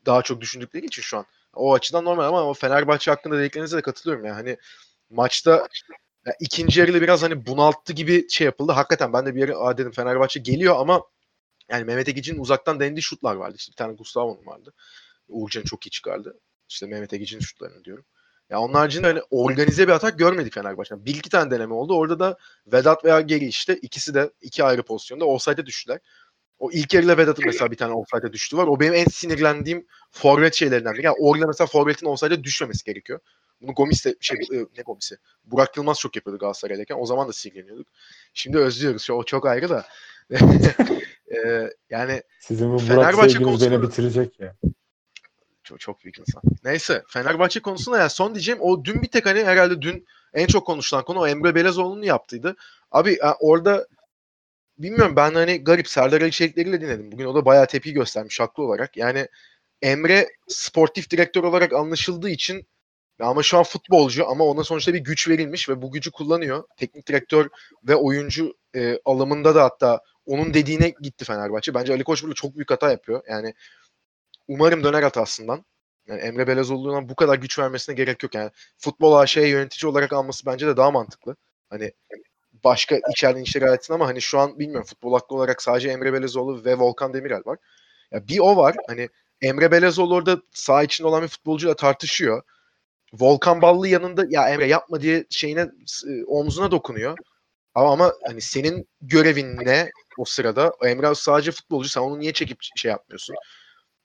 daha 0.07 0.23
çok 0.23 0.41
düşündükleri 0.41 0.87
için 0.87 1.03
şu 1.03 1.19
an. 1.19 1.27
O 1.55 1.75
açıdan 1.75 2.05
normal 2.05 2.25
ama 2.25 2.45
o 2.45 2.55
Fenerbahçe 2.55 3.11
hakkında 3.11 3.39
dediklerinize 3.39 3.77
de 3.77 3.83
katılıyorum. 3.83 4.25
Yani 4.25 4.35
hani 4.35 4.57
maçta 5.11 5.69
ya 6.27 6.35
ikinci 6.41 6.81
yarıda 6.81 7.03
biraz 7.03 7.23
hani 7.23 7.47
bunalttı 7.47 7.93
gibi 7.93 8.31
şey 8.31 8.45
yapıldı. 8.45 8.73
Hakikaten 8.73 9.13
ben 9.13 9.27
de 9.27 9.35
bir 9.35 9.41
yere 9.41 9.79
dedim 9.79 9.93
Fenerbahçe 9.93 10.41
geliyor 10.41 10.77
ama 10.79 11.03
yani 11.71 11.85
Mehmet 11.85 12.09
Egici'nin 12.09 12.41
uzaktan 12.41 12.81
denediği 12.81 13.03
şutlar 13.03 13.35
vardı. 13.37 13.55
İşte 13.59 13.71
bir 13.73 13.77
tane 13.77 13.93
Gustavo'nun 13.93 14.47
vardı. 14.47 14.75
Uğurcan 15.29 15.63
çok 15.63 15.87
iyi 15.87 15.91
çıkardı. 15.91 16.41
İşte 16.69 16.87
Mehmet 16.87 17.13
Egici'nin 17.13 17.41
şutlarını 17.41 17.85
diyorum. 17.85 18.05
Ya 18.51 18.61
onun 18.61 18.75
haricinde 18.75 19.07
hani 19.07 19.21
organize 19.31 19.89
bir 19.89 19.93
atak 19.93 20.19
görmedik 20.19 20.55
Fenerbahçe'den. 20.55 21.05
Bir 21.05 21.15
iki 21.15 21.31
tane 21.31 21.51
deneme 21.51 21.75
oldu. 21.75 21.97
Orada 21.97 22.19
da 22.19 22.39
Vedat 22.67 23.05
veya 23.05 23.21
Geri 23.21 23.47
işte 23.47 23.77
ikisi 23.77 24.15
de 24.15 24.31
iki 24.41 24.65
ayrı 24.65 24.83
pozisyonda 24.83 25.25
offside'e 25.25 25.67
düştüler. 25.67 25.99
O 26.59 26.71
ilk 26.73 26.95
yarıyla 26.95 27.19
Vedat'ın 27.19 27.45
mesela 27.47 27.71
bir 27.71 27.77
tane 27.77 27.93
offside'e 27.93 28.33
düştü 28.33 28.57
var. 28.57 28.67
O 28.67 28.81
benim 28.81 28.95
en 28.95 29.05
sinirlendiğim 29.05 29.87
forvet 30.11 30.55
şeylerinden 30.55 30.95
biri. 30.95 31.07
Yani 31.07 31.17
orada 31.21 31.47
mesela 31.47 31.67
forvetin 31.67 32.07
offside'e 32.07 32.45
düşmemesi 32.45 32.85
gerekiyor. 32.85 33.21
Bunu 33.61 33.73
Gomis 33.73 34.05
de 34.05 34.15
şey 34.21 34.37
e, 34.53 34.57
ne 34.57 34.83
Gomis'i? 34.87 35.17
Burak 35.45 35.77
Yılmaz 35.77 35.99
çok 35.99 36.17
yapıyordu 36.17 36.41
Galatasaray'dayken. 36.41 36.97
O 36.99 37.07
zaman 37.07 37.29
da 37.29 37.33
sinirleniyorduk. 37.33 37.87
Şimdi 38.35 38.59
özlüyoruz. 38.59 39.11
O 39.11 39.23
çok 39.23 39.47
ayrı 39.47 39.69
da. 39.69 39.87
Ee, 40.31 41.71
yani 41.91 42.23
Sizin 42.41 42.69
bu 42.69 42.75
Burak 42.75 42.87
Fenerbahçe 42.87 43.31
sevginiz 43.31 43.61
beni 43.61 43.83
bitirecek 43.83 44.41
ya. 44.41 44.57
Çok, 45.69 45.81
çok 45.81 46.05
büyük 46.05 46.19
insan. 46.19 46.43
Neyse 46.65 47.03
Fenerbahçe 47.09 47.61
konusunda 47.61 47.99
yani 47.99 48.11
son 48.11 48.35
diyeceğim 48.35 48.61
o 48.61 48.85
dün 48.85 49.03
bir 49.03 49.09
tek 49.09 49.27
hani 49.27 49.45
herhalde 49.45 49.83
dün 49.83 50.07
en 50.35 50.47
çok 50.47 50.67
konuşulan 50.67 51.05
konu 51.05 51.21
o 51.21 51.27
Emre 51.27 51.55
Belezoğlu'nun 51.55 52.03
yaptıydı. 52.03 52.57
Abi 52.91 53.19
orada 53.41 53.87
bilmiyorum 54.79 55.17
ben 55.17 55.35
hani 55.35 55.65
garip 55.65 55.89
Serdar 55.89 56.23
Ali 56.23 56.31
Çelikler'iyle 56.31 56.81
dinledim. 56.81 57.13
Bugün 57.13 57.25
o 57.25 57.35
da 57.35 57.45
bayağı 57.45 57.67
tepki 57.67 57.93
göstermiş 57.93 58.41
haklı 58.41 58.63
olarak. 58.63 58.97
Yani 58.97 59.29
Emre 59.83 60.29
sportif 60.49 61.11
direktör 61.11 61.45
olarak 61.45 61.73
anlaşıldığı 61.73 62.31
için 62.31 62.67
ya 63.21 63.27
ama 63.27 63.43
şu 63.43 63.59
an 63.59 63.65
futbolcu 63.65 64.29
ama 64.29 64.45
ona 64.45 64.65
sonuçta 64.65 64.95
bir 64.95 64.99
güç 64.99 65.29
verilmiş 65.29 65.69
ve 65.69 65.83
bu 65.83 65.93
gücü 65.93 66.11
kullanıyor. 66.11 66.65
Teknik 66.77 67.09
direktör 67.09 67.49
ve 67.89 67.97
oyuncu 67.97 68.55
e, 68.75 68.99
alımında 69.05 69.55
da 69.55 69.65
hatta 69.65 70.01
onun 70.27 70.55
dediğine 70.55 70.95
gitti 71.03 71.25
Fenerbahçe. 71.25 71.75
Bence 71.75 71.93
Ali 71.93 72.05
Koç 72.05 72.23
burada 72.23 72.35
çok 72.35 72.57
büyük 72.57 72.71
hata 72.71 72.91
yapıyor. 72.91 73.23
Yani 73.29 73.55
umarım 74.49 74.85
döner 74.85 75.03
hatasından. 75.03 75.65
Yani 76.07 76.21
Emre 76.21 76.47
Belezoğlu'na 76.47 77.09
bu 77.09 77.15
kadar 77.17 77.35
güç 77.37 77.59
vermesine 77.59 77.95
gerek 77.95 78.23
yok. 78.23 78.35
Yani 78.35 78.51
futbol 78.79 79.13
AŞ'ye 79.15 79.49
yönetici 79.49 79.91
olarak 79.91 80.13
alması 80.13 80.47
bence 80.47 80.67
de 80.67 80.77
daha 80.77 80.91
mantıklı. 80.91 81.37
Hani 81.71 81.93
başka 82.65 82.99
içeriden 83.11 83.43
işleri 83.43 83.65
halletsin 83.67 83.95
ama 83.95 84.07
hani 84.09 84.23
şu 84.23 84.39
an 84.39 84.59
bilmiyorum 84.59 84.87
futbol 84.87 85.13
hakkı 85.13 85.35
olarak 85.35 85.63
sadece 85.63 85.89
Emre 85.91 86.13
Belezoğlu 86.13 86.65
ve 86.65 86.79
Volkan 86.79 87.15
Demirel 87.15 87.43
var. 87.47 87.59
Ya 88.13 88.29
bir 88.29 88.39
o 88.39 88.57
var. 88.57 88.77
Hani 88.89 89.09
Emre 89.43 89.73
Belezoğlu 89.73 90.15
orada 90.15 90.43
saha 90.53 90.83
içinde 90.83 91.09
olan 91.09 91.23
bir 91.23 91.29
futbolcuyla 91.29 91.77
tartışıyor. 91.77 92.43
Volkan 93.13 93.63
Ballı 93.63 93.89
yanında 93.89 94.25
ya 94.29 94.49
Emre 94.49 94.67
yapma 94.67 95.01
diye 95.01 95.25
şeyine 95.31 95.61
e, 96.09 96.25
omzuna 96.27 96.71
dokunuyor. 96.71 97.19
Ama, 97.75 97.93
ama 97.93 98.13
hani 98.27 98.41
senin 98.41 98.89
görevin 99.01 99.57
ne 99.67 99.91
o 100.19 100.25
sırada? 100.25 100.73
Emre 100.85 101.15
sadece 101.15 101.53
futbolcu. 101.53 101.89
Sen 101.89 102.01
onu 102.01 102.19
niye 102.19 102.33
çekip 102.33 102.59
şey 102.77 102.91
yapmıyorsun? 102.91 103.37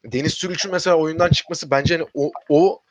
Deniz 0.05 0.33
Sürüç'ün 0.33 0.71
mesela 0.71 0.95
oyundan 0.95 1.29
çıkması 1.29 1.71
bence 1.71 1.97
hani 1.97 2.07
o, 2.13 2.31
o 2.49 2.81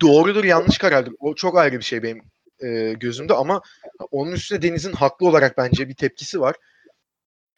doğrudur 0.00 0.44
yanlış 0.44 0.78
karardır. 0.78 1.14
O 1.20 1.34
çok 1.34 1.58
ayrı 1.58 1.78
bir 1.78 1.84
şey 1.84 2.02
benim 2.02 2.22
e, 2.62 2.92
gözümde 2.92 3.34
ama 3.34 3.62
onun 4.10 4.32
üstüne 4.32 4.62
Deniz'in 4.62 4.92
haklı 4.92 5.28
olarak 5.28 5.58
bence 5.58 5.88
bir 5.88 5.94
tepkisi 5.94 6.40
var. 6.40 6.56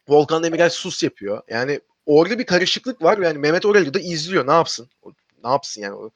Volkan 0.07 0.43
Demirel 0.43 0.69
sus 0.69 1.03
yapıyor. 1.03 1.41
Yani 1.49 1.79
orada 2.05 2.39
bir 2.39 2.45
karışıklık 2.45 3.03
var. 3.03 3.17
Yani 3.17 3.37
Mehmet 3.37 3.65
Aurelio 3.65 3.93
da 3.93 3.99
izliyor. 3.99 4.47
Ne 4.47 4.51
yapsın? 4.51 4.89
Ne 5.43 5.49
yapsın 5.49 5.81
yani? 5.81 5.95
O, 5.95 6.09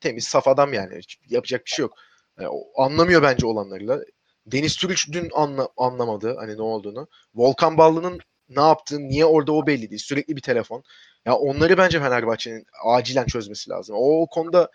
temiz 0.00 0.24
saf 0.24 0.48
adam 0.48 0.72
yani. 0.72 0.98
Hiç 0.98 1.18
yapacak 1.28 1.64
bir 1.64 1.70
şey 1.70 1.82
yok. 1.82 1.94
Yani 2.38 2.48
o 2.48 2.82
anlamıyor 2.82 3.22
bence 3.22 3.46
olanlarıyla. 3.46 4.00
Deniz 4.46 4.76
Türüç 4.76 5.12
dün 5.12 5.30
anla, 5.34 5.68
anlamadı 5.76 6.36
hani 6.36 6.56
ne 6.56 6.62
olduğunu. 6.62 7.08
Volkan 7.34 7.78
Ballı'nın 7.78 8.20
ne 8.48 8.60
yaptığı, 8.60 9.00
niye 9.00 9.24
orada 9.24 9.52
o 9.52 9.66
belli 9.66 9.90
değil. 9.90 10.02
Sürekli 10.02 10.36
bir 10.36 10.42
telefon. 10.42 10.84
Ya 11.26 11.34
onları 11.36 11.78
bence 11.78 12.00
Fenerbahçe'nin 12.00 12.66
acilen 12.84 13.26
çözmesi 13.26 13.70
lazım. 13.70 13.96
O, 13.98 14.22
o 14.22 14.26
konuda 14.26 14.70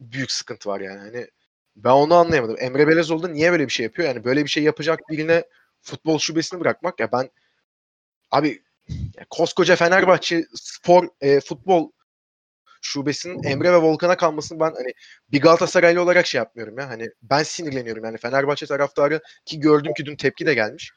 büyük 0.00 0.30
sıkıntı 0.32 0.68
var 0.68 0.80
yani. 0.80 0.98
Hani 0.98 1.28
ben 1.76 1.90
onu 1.90 2.14
anlayamadım. 2.14 2.56
Emre 2.60 2.88
Belezoğlu 2.88 3.32
niye 3.34 3.52
böyle 3.52 3.66
bir 3.66 3.72
şey 3.72 3.84
yapıyor? 3.84 4.08
Yani 4.08 4.24
böyle 4.24 4.44
bir 4.44 4.50
şey 4.50 4.62
yapacak 4.62 5.00
birine 5.10 5.44
futbol 5.82 6.18
şubesini 6.18 6.60
bırakmak 6.60 7.00
ya 7.00 7.12
ben 7.12 7.30
abi 8.30 8.62
ya 9.16 9.26
koskoca 9.30 9.76
Fenerbahçe 9.76 10.44
spor 10.54 11.08
e, 11.20 11.40
futbol 11.40 11.90
şubesinin 12.82 13.42
Emre 13.42 13.72
ve 13.72 13.76
Volkan'a 13.76 14.16
kalmasını 14.16 14.60
ben 14.60 14.72
hani 14.76 14.92
bir 15.32 15.40
Galatasaraylı 15.40 16.02
olarak 16.02 16.26
şey 16.26 16.38
yapmıyorum 16.38 16.78
ya. 16.78 16.88
Hani 16.88 17.08
ben 17.22 17.42
sinirleniyorum 17.42 18.04
yani 18.04 18.18
Fenerbahçe 18.18 18.66
taraftarı 18.66 19.20
ki 19.44 19.60
gördüm 19.60 19.92
ki 19.96 20.06
dün 20.06 20.16
tepki 20.16 20.46
de 20.46 20.54
gelmiş. 20.54 20.92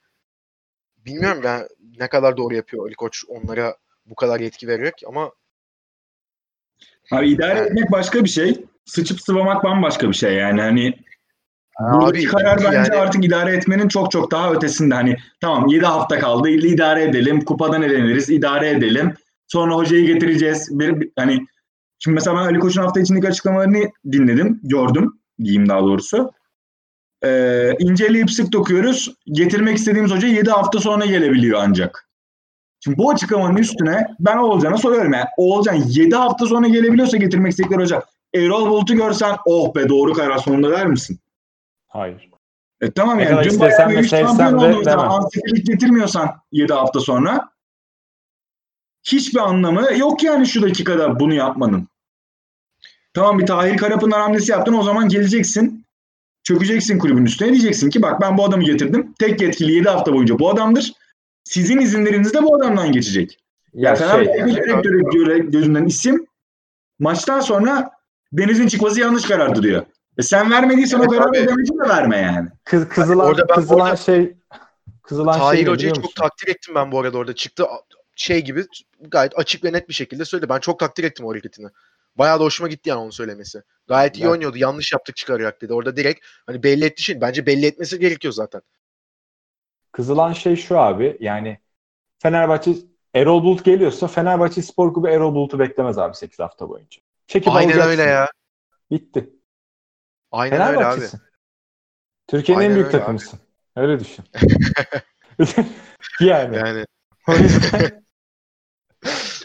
Bilmiyorum 1.09 1.41
ya 1.43 1.67
ne 1.99 2.07
kadar 2.07 2.37
doğru 2.37 2.55
yapıyor 2.55 2.85
Ali 2.87 2.95
Koç 2.95 3.23
onlara 3.27 3.75
bu 4.05 4.15
kadar 4.15 4.39
yetki 4.39 4.67
vererek 4.67 4.93
ama 5.07 5.31
Abi 7.11 7.29
idare 7.29 7.57
Yani- 7.57 7.67
etmek 7.67 7.91
başka 7.91 8.23
bir 8.23 8.29
şey. 8.29 8.65
Sıçıp 8.85 9.21
sıvamak 9.21 9.63
bambaşka 9.63 10.09
bir 10.09 10.13
şey 10.13 10.33
yani 10.33 10.61
hani 10.61 10.93
Abi, 11.79 12.01
buradaki 12.05 12.25
karar 12.25 12.57
bence 12.57 12.75
yani- 12.77 12.93
artık 13.01 13.25
idare 13.25 13.55
etmenin 13.55 13.87
çok 13.87 14.11
çok 14.11 14.31
daha 14.31 14.53
ötesinde. 14.53 14.95
Hani 14.95 15.15
tamam 15.41 15.67
7 15.67 15.85
hafta 15.85 16.19
kaldı 16.19 16.49
idare 16.49 17.03
edelim 17.03 17.41
kupadan 17.45 17.81
eleniriz 17.81 18.29
idare 18.29 18.69
edelim. 18.69 19.13
Sonra 19.47 19.75
hocayı 19.75 20.05
getireceğiz. 20.05 20.79
Bir, 20.79 21.01
bir- 21.01 21.11
hani 21.15 21.45
şimdi 21.99 22.15
mesela 22.15 22.37
ben 22.37 22.41
Ali 22.43 22.59
Koç'un 22.59 22.81
hafta 22.81 22.99
içindeki 22.99 23.27
açıklamalarını 23.27 23.91
dinledim, 24.11 24.59
gördüm 24.63 25.19
diyeyim 25.43 25.69
daha 25.69 25.81
doğrusu. 25.81 26.31
Ee, 27.23 27.73
inceleyip 27.79 28.31
sık 28.31 28.51
dokuyoruz. 28.53 29.15
Getirmek 29.25 29.77
istediğimiz 29.77 30.11
hoca 30.11 30.27
7 30.27 30.49
hafta 30.49 30.79
sonra 30.79 31.05
gelebiliyor 31.05 31.59
ancak. 31.63 32.09
Şimdi 32.83 32.97
bu 32.97 33.11
açıklamanın 33.11 33.57
üstüne 33.57 34.07
ben 34.19 34.37
Oğulcan'a 34.37 34.77
soruyorum 34.77 35.13
yani. 35.13 35.25
Oğulcan 35.37 35.73
7 35.87 36.15
hafta 36.15 36.45
sonra 36.45 36.67
gelebiliyorsa 36.67 37.17
getirmek 37.17 37.51
istedikleri 37.51 37.81
hoca. 37.81 38.03
Erol 38.35 38.69
Bulut'u 38.69 38.95
görsen 38.95 39.37
oh 39.45 39.75
be 39.75 39.89
doğru 39.89 40.13
karar 40.13 40.37
sonunda 40.37 40.71
der 40.71 40.87
misin? 40.87 41.19
Hayır. 41.87 42.29
E 42.81 42.91
tamam 42.91 43.17
Ne 43.17 43.23
yani 43.23 43.49
dün 43.49 43.59
bayağı 43.59 43.89
bir 43.89 44.07
şampiyon 44.07 44.85
demem. 44.85 44.99
ansikilik 44.99 45.65
getirmiyorsan 45.67 46.29
7 46.51 46.73
hafta 46.73 46.99
sonra 46.99 47.49
hiçbir 49.03 49.39
anlamı 49.39 49.97
yok 49.97 50.23
yani 50.23 50.47
şu 50.47 50.61
dakikada 50.61 51.19
bunu 51.19 51.33
yapmanın. 51.33 51.87
Tamam 53.13 53.39
bir 53.39 53.45
Tahir 53.45 53.77
Karapınar 53.77 54.21
hamlesi 54.21 54.51
yaptın 54.51 54.73
o 54.73 54.83
zaman 54.83 55.09
geleceksin. 55.09 55.78
Çökeceksin 56.43 56.99
kulübün 56.99 57.25
üstüne 57.25 57.49
diyeceksin 57.51 57.89
ki 57.89 58.01
bak 58.01 58.21
ben 58.21 58.37
bu 58.37 58.45
adamı 58.45 58.63
getirdim. 58.63 59.13
Tek 59.19 59.41
yetkili 59.41 59.71
7 59.71 59.89
hafta 59.89 60.13
boyunca 60.13 60.39
bu 60.39 60.49
adamdır. 60.49 60.93
Sizin 61.43 61.79
izinleriniz 61.79 62.33
de 62.33 62.43
bu 62.43 62.55
adamdan 62.55 62.91
geçecek. 62.91 63.37
Ya 63.73 63.89
Ya 63.89 63.95
şey, 63.95 64.07
Fenerbahçe 64.07 64.39
yani, 64.39 64.55
direktörü 64.55 65.01
göre 65.13 65.39
gözünden 65.39 65.85
isim 65.85 66.25
maçtan 66.99 67.39
sonra 67.39 67.91
Deniz'in 68.33 68.67
çıkması 68.67 68.99
yanlış 68.99 69.23
karardı 69.25 69.63
diyor. 69.63 69.85
E 70.17 70.21
sen 70.21 70.51
vermediysen 70.51 70.99
o 70.99 71.01
Evet 71.03 71.11
kararı 71.11 71.29
abi. 71.29 71.37
ödemeci 71.37 71.73
de 71.73 71.89
verme 71.89 72.17
yani. 72.17 72.49
kız, 72.65 72.89
kızılan, 72.89 73.27
orada 73.27 73.49
ben- 73.49 73.55
kızılan 73.55 73.81
orada- 73.81 73.95
şey 73.95 74.33
kızılan 75.03 75.33
şey 75.33 75.41
Tahir 75.41 75.65
ne 75.65 75.69
Hoca'yı 75.69 75.93
çok 75.93 76.15
takdir 76.15 76.47
ettim 76.47 76.75
ben 76.75 76.91
bu 76.91 76.99
arada 76.99 77.17
orada. 77.17 77.35
Çıktı 77.35 77.63
şey 78.15 78.43
gibi 78.43 78.65
gayet 79.01 79.39
açık 79.39 79.63
ve 79.63 79.73
net 79.73 79.89
bir 79.89 79.93
şekilde 79.93 80.25
söyledi. 80.25 80.49
Ben 80.49 80.59
çok 80.59 80.79
takdir 80.79 81.03
ettim 81.03 81.25
o 81.25 81.31
hareketini. 81.31 81.67
Bayağı 82.15 82.39
da 82.39 82.43
hoşuma 82.43 82.69
gitti 82.69 82.89
yani 82.89 82.99
onu 82.99 83.11
söylemesi. 83.11 83.63
Gayet 83.87 84.17
iyi 84.17 84.23
Ben- 84.23 84.29
oynuyordu. 84.29 84.57
Yanlış 84.57 84.91
yaptık 84.93 85.15
çıkararak 85.15 85.61
dedi. 85.61 85.73
Orada 85.73 85.97
direkt 85.97 86.25
hani 86.45 86.63
belli 86.63 86.85
etti 86.85 87.03
şey. 87.03 87.21
Bence 87.21 87.45
belli 87.45 87.65
etmesi 87.65 87.99
gerekiyor 87.99 88.33
zaten. 88.33 88.61
Kızılan 89.91 90.33
şey 90.33 90.55
şu 90.55 90.79
abi 90.79 91.17
yani 91.19 91.59
Fenerbahçe 92.19 92.71
Erol 93.13 93.43
Bulut 93.43 93.65
geliyorsa 93.65 94.07
Fenerbahçe 94.07 94.61
Spor 94.61 94.93
Kulübü 94.93 95.09
Erol 95.11 95.35
Bulut'u 95.35 95.59
beklemez 95.59 95.97
abi 95.97 96.15
8 96.15 96.39
hafta 96.39 96.69
boyunca. 96.69 97.01
Çekip 97.27 97.53
Aynen 97.53 97.79
öyle 97.79 98.01
ya. 98.01 98.27
Bitti. 98.91 99.29
Aynen 100.31 100.53
öyle 100.61 100.63
abi. 100.63 100.75
Fenerbahçe'sin. 100.75 101.19
Türkiye'nin 102.27 102.61
en 102.61 102.65
Aynen 102.65 102.75
büyük 102.75 102.87
öyle 102.87 102.97
abi. 102.97 103.01
takımısın. 103.01 103.39
Öyle 103.75 103.99
düşün. 103.99 104.25
yani. 106.21 106.55
Yani 106.57 106.85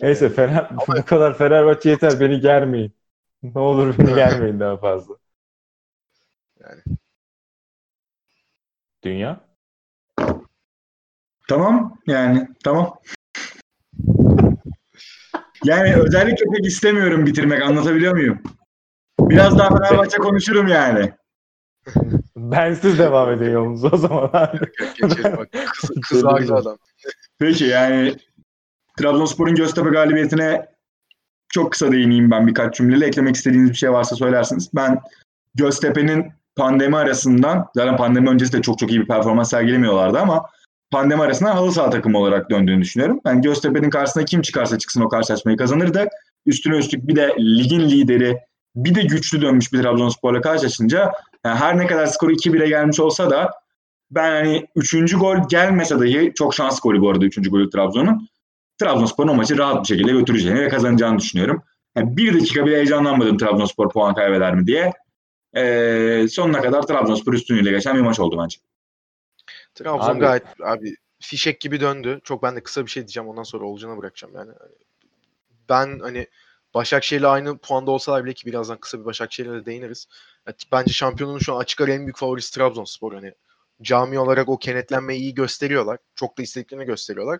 Neyse 0.05 0.29
Fener, 0.29 0.69
bu 0.87 1.05
kadar 1.05 1.38
Fenerbahçe 1.38 1.90
yeter 1.90 2.21
beni 2.21 2.40
germeyin. 2.40 2.93
Ne 3.43 3.61
olur 3.61 3.99
beni 3.99 4.14
germeyin 4.14 4.61
daha 4.61 4.77
fazla. 4.77 5.14
Yani. 6.61 6.81
Dünya? 9.05 9.40
Tamam 11.49 11.99
yani 12.07 12.49
tamam. 12.64 12.99
Yani 15.64 15.95
özellikle 15.95 16.45
pek 16.57 16.67
istemiyorum 16.67 17.27
bitirmek 17.27 17.62
anlatabiliyor 17.62 18.12
muyum? 18.12 18.43
Biraz 19.21 19.59
daha 19.59 19.69
Fenerbahçe 19.69 20.17
konuşurum 20.17 20.69
yani. 20.69 21.12
Bensiz 22.37 22.99
devam 22.99 23.33
edin 23.33 23.51
yolunuza 23.51 23.88
o 23.88 23.97
zaman 23.97 24.31
abi. 24.33 24.59
geçelim 25.01 25.37
bak. 25.37 25.49
Kız, 25.53 25.90
kızardı 26.09 26.55
adam. 26.55 26.79
Peki 27.38 27.64
yani 27.64 28.17
Trabzonspor'un 28.98 29.54
Göztepe 29.54 29.90
galibiyetine 29.90 30.66
çok 31.48 31.72
kısa 31.72 31.92
değineyim 31.92 32.30
ben 32.30 32.46
birkaç 32.46 32.76
cümleyle. 32.76 33.07
Eklemek 33.07 33.37
istediğiniz 33.37 33.70
bir 33.70 33.76
şey 33.76 33.92
varsa 33.92 34.16
söylersiniz. 34.16 34.70
Ben 34.74 35.00
Göztepe'nin 35.54 36.33
pandemi 36.57 36.96
arasından, 36.96 37.66
zaten 37.74 37.96
pandemi 37.96 38.28
öncesi 38.28 38.52
de 38.52 38.62
çok 38.62 38.78
çok 38.78 38.90
iyi 38.90 39.00
bir 39.00 39.07
performans 39.07 39.50
sergilemiyorlardı 39.50 40.18
ama 40.18 40.46
pandemi 40.90 41.22
arasından 41.22 41.52
halı 41.52 41.72
saha 41.72 41.90
takımı 41.90 42.18
olarak 42.18 42.50
döndüğünü 42.50 42.83
düşünüyorum. 42.83 43.20
Ben 43.24 43.42
Göztepe'nin 43.42 43.90
karşısına 43.90 44.24
kim 44.24 44.42
çıkarsa 44.42 44.78
çıksın 44.78 45.00
o 45.00 45.09
karşılaşmayı 45.09 45.57
kazanırdı. 45.57 46.09
Üstüne 46.46 46.76
üstlük 46.76 47.09
bir 47.09 47.16
de 47.16 47.37
ligin 47.38 47.80
lideri, 47.80 48.38
bir 48.76 48.94
de 48.94 49.02
güçlü 49.02 49.42
dönmüş 49.42 49.72
bir 49.72 49.83
Trabzonspor'la 49.83 50.40
karşılaşınca 50.40 51.12
yani 51.44 51.59
her 51.59 51.78
ne 51.78 51.87
kadar 51.87 52.07
skoru 52.07 52.33
2-1'e 52.33 52.68
gelmiş 52.68 53.00
olsa 53.00 53.30
da 53.30 53.50
ben 54.11 54.30
hani 54.30 54.66
3. 54.76 55.14
gol 55.14 55.37
gelmese 55.48 56.00
dahi 56.00 56.33
çok 56.35 56.54
şans 56.54 56.80
golü 56.80 57.00
bu 57.00 57.11
arada 57.11 57.24
3. 57.24 57.50
golü 57.50 57.70
Trabzon'un. 57.70 58.28
Trabzonspor'un 58.79 59.29
o 59.29 59.35
maçı 59.35 59.59
rahat 59.59 59.83
bir 59.83 59.89
şekilde 59.89 60.13
götüreceğini 60.13 60.61
ve 60.61 60.69
kazanacağını 60.69 61.19
düşünüyorum. 61.19 61.63
Yani 61.97 62.17
bir 62.17 62.35
dakika 62.35 62.67
bile 62.67 62.77
heyecanlanmadım 62.77 63.39
Trabzonspor 63.39 63.91
puan 63.91 64.15
kaybeder 64.15 64.55
mi 64.55 64.67
diye. 64.67 64.93
Ee, 65.57 66.27
sonuna 66.31 66.61
kadar 66.61 66.83
Trabzonspor 66.83 67.33
üstünlüğüyle 67.33 67.71
geçen 67.71 67.97
bir 67.97 68.01
maç 68.01 68.21
oldu 68.21 68.39
bence. 68.43 68.59
Trabzon 69.75 70.15
Abi- 70.15 70.21
gayet 70.21 70.43
abi 70.63 70.97
fişek 71.21 71.61
gibi 71.61 71.81
döndü. 71.81 72.21
Çok 72.25 72.43
ben 72.43 72.57
de 72.57 72.63
kısa 72.63 72.87
bir 72.87 72.91
şey 72.91 73.03
diyeceğim 73.03 73.29
ondan 73.29 73.43
sonra 73.43 73.65
Olcan'a 73.65 73.99
bırakacağım 73.99 74.35
yani. 74.35 74.53
Ben 75.69 75.99
hani 75.99 76.27
Başakşehir'le 76.75 77.25
aynı 77.25 77.59
puanda 77.59 77.91
olsalar 77.91 78.25
bile 78.25 78.33
ki 78.33 78.47
birazdan 78.47 78.79
kısa 78.79 79.01
bir 79.01 79.05
Başakşehir'e 79.05 79.53
de 79.53 79.67
değiniriz. 79.67 80.09
Ya, 80.47 80.55
Bence 80.73 80.93
şampiyonun 80.93 81.39
şu 81.39 81.55
an 81.55 81.61
açık 81.61 81.81
ara 81.81 81.93
en 81.93 82.01
büyük 82.01 82.17
favorisi 82.17 82.55
Trabzonspor. 82.55 83.15
Hani 83.15 83.35
cami 83.83 84.19
olarak 84.19 84.49
o 84.49 84.59
kenetlenmeyi 84.59 85.21
iyi 85.21 85.35
gösteriyorlar. 85.35 85.99
Çok 86.15 86.39
da 86.39 86.43
istediklerini 86.43 86.85
gösteriyorlar. 86.85 87.39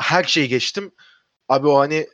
Her 0.00 0.24
şeyi 0.24 0.48
geçtim. 0.48 0.92
Abi 1.48 1.68
o 1.68 1.78
hani 1.78 2.06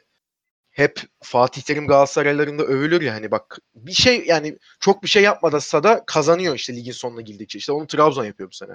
hep 0.70 1.00
Fatih 1.22 1.62
Terim 1.62 1.86
Galatasaraylarında 1.86 2.62
övülür 2.62 3.02
ya 3.02 3.14
hani 3.14 3.30
bak 3.30 3.58
bir 3.74 3.92
şey 3.92 4.24
yani 4.26 4.58
çok 4.80 5.02
bir 5.02 5.08
şey 5.08 5.22
yapmadıysa 5.22 5.82
da 5.82 6.04
kazanıyor 6.06 6.54
işte 6.54 6.76
ligin 6.76 6.92
sonuna 6.92 7.20
girdikçe. 7.20 7.58
İşte 7.58 7.72
onu 7.72 7.86
Trabzon 7.86 8.24
yapıyor 8.24 8.50
bu 8.50 8.54
sene. 8.54 8.72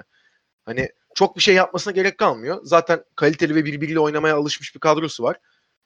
Hani 0.64 0.88
çok 1.14 1.36
bir 1.36 1.42
şey 1.42 1.54
yapmasına 1.54 1.92
gerek 1.92 2.18
kalmıyor. 2.18 2.60
Zaten 2.64 3.04
kaliteli 3.16 3.54
ve 3.54 3.64
birbiriyle 3.64 4.00
oynamaya 4.00 4.36
alışmış 4.36 4.74
bir 4.74 4.80
kadrosu 4.80 5.22
var. 5.22 5.36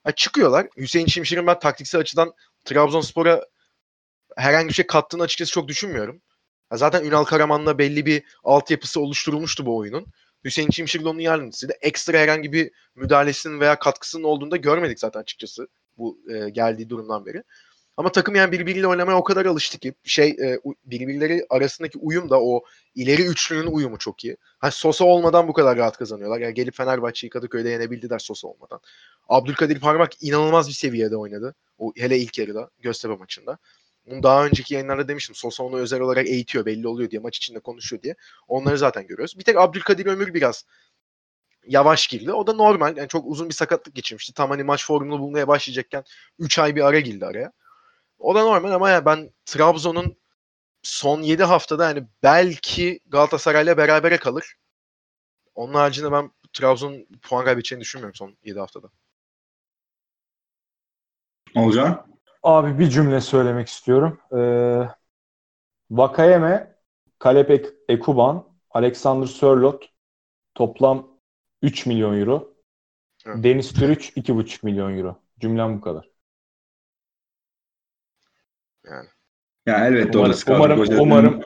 Ha, 0.04 0.12
çıkıyorlar. 0.12 0.68
Hüseyin 0.76 1.06
Şimşir'in 1.06 1.46
ben 1.46 1.58
taktiksel 1.58 2.00
açıdan 2.00 2.32
Trabzonspor'a 2.64 3.44
herhangi 4.36 4.68
bir 4.68 4.74
şey 4.74 4.86
kattığını 4.86 5.22
açıkçası 5.22 5.52
çok 5.52 5.68
düşünmüyorum. 5.68 6.22
Zaten 6.72 7.04
Ünal 7.04 7.24
Karaman'la 7.24 7.78
belli 7.78 8.06
bir 8.06 8.22
altyapısı 8.44 9.00
oluşturulmuştu 9.00 9.66
bu 9.66 9.76
oyunun. 9.76 10.06
Hüseyin 10.46 10.70
Şimşir 10.70 11.04
de 11.04 11.09
onun 11.09 11.18
yardımcısıydı. 11.18 11.72
Ekstra 11.80 12.18
herhangi 12.18 12.52
bir 12.52 12.70
müdahalesinin 12.94 13.61
veya 13.61 13.78
katkısının 13.78 14.24
olduğunu 14.24 14.50
da 14.50 14.56
görmedik 14.56 15.00
zaten 15.00 15.20
açıkçası 15.20 15.68
bu 15.98 16.18
e, 16.35 16.50
geldiği 16.50 16.90
durumdan 16.90 17.26
beri. 17.26 17.42
Ama 17.96 18.12
takım 18.12 18.35
yani 18.35 18.52
birbiriyle 18.52 18.87
oynamaya 18.87 19.18
o 19.18 19.24
kadar 19.24 19.46
alıştı 19.46 19.78
ki 19.78 19.94
şey 20.04 20.28
e, 20.28 20.61
birbirleri 20.85 21.46
arasındaki 21.50 21.98
uyum 21.98 22.30
da 22.30 22.42
o 22.42 22.64
ileri 22.94 23.22
üçlünün 23.22 23.66
uyumu 23.66 23.98
çok 23.98 24.24
iyi. 24.24 24.37
Ha 24.59 24.70
Sosa 24.70 25.04
olmadan 25.04 25.48
bu 25.48 25.52
kadar 25.52 25.78
rahat 25.78 25.96
kazanıyorlar. 25.96 26.40
Yani 26.40 26.54
gelip 26.54 26.74
Fenerbahçe'yi 26.76 27.30
Kadıköy'de 27.30 27.68
yenebildiler 27.68 28.18
Sosa 28.18 28.48
olmadan. 28.48 28.80
Abdülkadir 29.28 29.80
Parmak 29.80 30.22
inanılmaz 30.22 30.68
bir 30.68 30.72
seviyede 30.72 31.16
oynadı. 31.16 31.54
O 31.78 31.92
hele 31.96 32.18
ilk 32.18 32.38
yarıda 32.38 32.70
Göztepe 32.80 33.14
maçında. 33.14 33.59
Bunu 34.06 34.22
daha 34.22 34.46
önceki 34.46 34.74
yayınlarda 34.74 35.08
demiştim. 35.08 35.34
Sosa 35.34 35.62
onu 35.62 35.76
özel 35.76 36.00
olarak 36.00 36.26
eğitiyor 36.26 36.66
belli 36.66 36.88
oluyor 36.88 37.10
diye 37.10 37.20
maç 37.20 37.36
içinde 37.36 37.60
konuşuyor 37.60 38.02
diye. 38.02 38.14
Onları 38.48 38.78
zaten 38.78 39.06
görüyoruz. 39.06 39.38
Bir 39.38 39.44
tek 39.44 39.56
Abdülkadir 39.56 40.06
Ömür 40.06 40.34
biraz 40.34 40.64
yavaş 41.66 42.06
girdi. 42.06 42.32
O 42.32 42.46
da 42.46 42.52
normal. 42.52 42.96
Yani 42.96 43.08
çok 43.08 43.26
uzun 43.26 43.48
bir 43.48 43.54
sakatlık 43.54 43.94
geçirmişti. 43.94 44.32
Tam 44.34 44.50
hani 44.50 44.64
maç 44.64 44.86
formunu 44.86 45.18
bulmaya 45.20 45.48
başlayacakken 45.48 46.04
3 46.38 46.58
ay 46.58 46.76
bir 46.76 46.86
ara 46.86 47.00
girdi 47.00 47.26
araya. 47.26 47.52
O 48.18 48.34
da 48.34 48.42
normal 48.42 48.72
ama 48.72 48.90
yani 48.90 49.04
ben 49.04 49.30
Trabzon'un 49.44 50.16
son 50.82 51.22
7 51.22 51.44
haftada 51.44 51.84
yani 51.88 52.06
belki 52.22 53.00
Galatasaray'la 53.06 53.76
berabere 53.76 54.16
kalır. 54.16 54.54
Onun 55.54 55.74
haricinde 55.74 56.12
ben 56.12 56.30
Trabzon 56.52 57.06
puan 57.22 57.44
kaybedeceğini 57.44 57.82
düşünmüyorum 57.82 58.14
son 58.14 58.36
7 58.44 58.58
haftada. 58.58 58.88
Olcan? 61.54 62.15
Abi 62.46 62.78
bir 62.78 62.90
cümle 62.90 63.20
söylemek 63.20 63.68
istiyorum. 63.68 64.18
Ee, 64.37 64.88
Vakayeme, 65.90 66.76
Kalep 67.18 67.50
Ek- 67.50 67.70
Ekuban, 67.88 68.44
Alexander 68.70 69.26
Sörlot 69.26 69.85
toplam 70.54 71.09
3 71.62 71.87
milyon 71.87 72.20
euro. 72.20 72.54
Evet. 73.26 73.44
Deniz 73.44 73.72
Türüç 73.72 74.12
2,5 74.16 74.62
milyon 74.62 74.98
euro. 74.98 75.16
Cümlem 75.40 75.76
bu 75.76 75.80
kadar. 75.80 76.09
Yani. 78.87 79.09
Ya 79.66 79.87
elbette 79.87 80.18
Umarım, 80.18 80.30
orası 80.30 80.54
umarım, 80.54 80.80
Hoca- 80.80 80.98
umarım, 81.00 81.40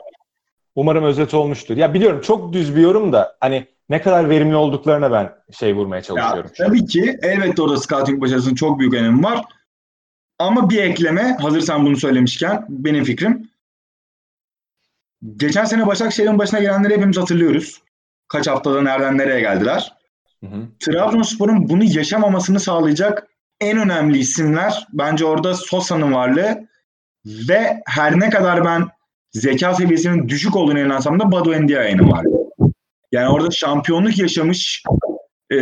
umarım 0.75 1.03
özet 1.03 1.33
olmuştur. 1.33 1.77
Ya 1.77 1.93
biliyorum 1.93 2.21
çok 2.21 2.53
düz 2.53 2.75
bir 2.75 2.81
yorum 2.81 3.13
da 3.13 3.37
hani 3.39 3.67
ne 3.89 4.01
kadar 4.01 4.29
verimli 4.29 4.55
olduklarına 4.55 5.11
ben 5.11 5.35
şey 5.51 5.75
vurmaya 5.75 5.97
Ya, 5.97 6.01
çalışıyorum. 6.03 6.51
tabii 6.57 6.85
ki 6.85 7.19
elbette 7.21 7.61
orada 7.61 7.77
scouting 7.77 8.21
başarısının 8.21 8.55
çok 8.55 8.79
büyük 8.79 8.93
önemi 8.93 9.23
var. 9.23 9.45
Ama 10.41 10.69
bir 10.69 10.83
ekleme, 10.83 11.37
hazır 11.41 11.61
sen 11.61 11.85
bunu 11.85 11.97
söylemişken 11.97 12.65
benim 12.69 13.03
fikrim. 13.03 13.49
Geçen 15.35 15.65
sene 15.65 15.87
Başakşehir'in 15.87 16.39
başına 16.39 16.59
gelenleri 16.59 16.93
hepimiz 16.93 17.17
hatırlıyoruz. 17.17 17.81
Kaç 18.27 18.47
haftada 18.47 18.81
nereden 18.81 19.17
nereye 19.17 19.39
geldiler. 19.39 19.93
Hı 20.39 20.47
hı. 20.47 20.67
Trabzonspor'un 20.79 21.69
bunu 21.69 21.83
yaşamamasını 21.83 22.59
sağlayacak 22.59 23.27
en 23.59 23.77
önemli 23.77 24.17
isimler 24.17 24.87
bence 24.93 25.25
orada 25.25 25.53
Sosa'nın 25.53 26.13
varlığı 26.13 26.67
ve 27.25 27.81
her 27.85 28.19
ne 28.19 28.29
kadar 28.29 28.65
ben 28.65 28.87
zeka 29.31 29.73
seviyesinin 29.73 30.29
düşük 30.29 30.55
olduğunu 30.55 30.79
inansam 30.79 31.19
da 31.19 31.31
Badu 31.31 31.53
Endiaye'nin 31.53 32.11
varlığı. 32.11 32.73
Yani 33.11 33.29
orada 33.29 33.51
şampiyonluk 33.51 34.17
yaşamış 34.17 34.83
e, 35.49 35.57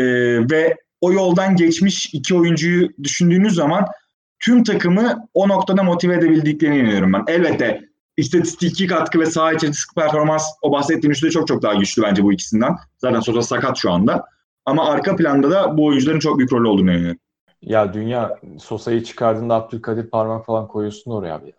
ve 0.52 0.76
o 1.02 1.14
yoldan 1.14 1.56
geçmiş 1.56 2.10
iki 2.14 2.36
oyuncuyu 2.36 2.90
düşündüğünüz 3.04 3.56
zaman 3.56 3.86
tüm 4.40 4.64
takımı 4.64 5.28
o 5.34 5.48
noktada 5.48 5.84
motive 5.84 6.16
edebildiklerine 6.16 6.78
inanıyorum 6.78 7.14
ben. 7.14 7.24
Elbette 7.28 7.90
istatistiki 8.18 8.88
katkı 8.88 9.20
ve 9.20 9.26
saha 9.26 9.54
içerisindeki 9.54 9.96
performans 9.96 10.44
o 10.62 10.72
bahsettiğim 10.72 11.12
üçlü 11.12 11.32
çok 11.32 11.48
çok 11.48 11.62
daha 11.62 11.74
güçlü 11.74 12.04
bence 12.04 12.24
bu 12.24 12.34
ikisinden. 12.34 12.76
Zaten 12.98 13.20
Sosa 13.20 13.42
sakat 13.42 13.78
şu 13.78 13.92
anda. 13.92 14.26
Ama 14.66 14.86
arka 14.90 15.16
planda 15.16 15.52
da 15.52 15.78
bu 15.78 15.86
oyuncuların 15.86 16.20
çok 16.20 16.38
büyük 16.38 16.54
rolü 16.54 16.68
olduğunu 16.68 16.92
inanıyorum. 16.92 17.20
Ya 17.62 17.94
dünya 17.94 18.40
Sosa'yı 18.60 19.04
çıkardığında 19.04 19.56
Abdülkadir 19.56 20.10
parmak 20.10 20.46
falan 20.46 20.68
koyuyorsun 20.68 21.12
oraya 21.12 21.36
abi. 21.36 21.54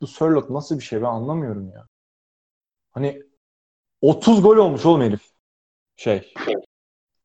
Bu 0.00 0.06
Sörlot 0.06 0.50
nasıl 0.50 0.78
bir 0.78 0.84
şey 0.84 1.02
ben 1.02 1.06
anlamıyorum 1.06 1.70
ya. 1.74 1.86
Hani 2.90 3.22
30 4.00 4.42
gol 4.42 4.56
olmuş 4.56 4.86
oğlum 4.86 5.02
herif. 5.02 5.20
Şey. 5.96 6.34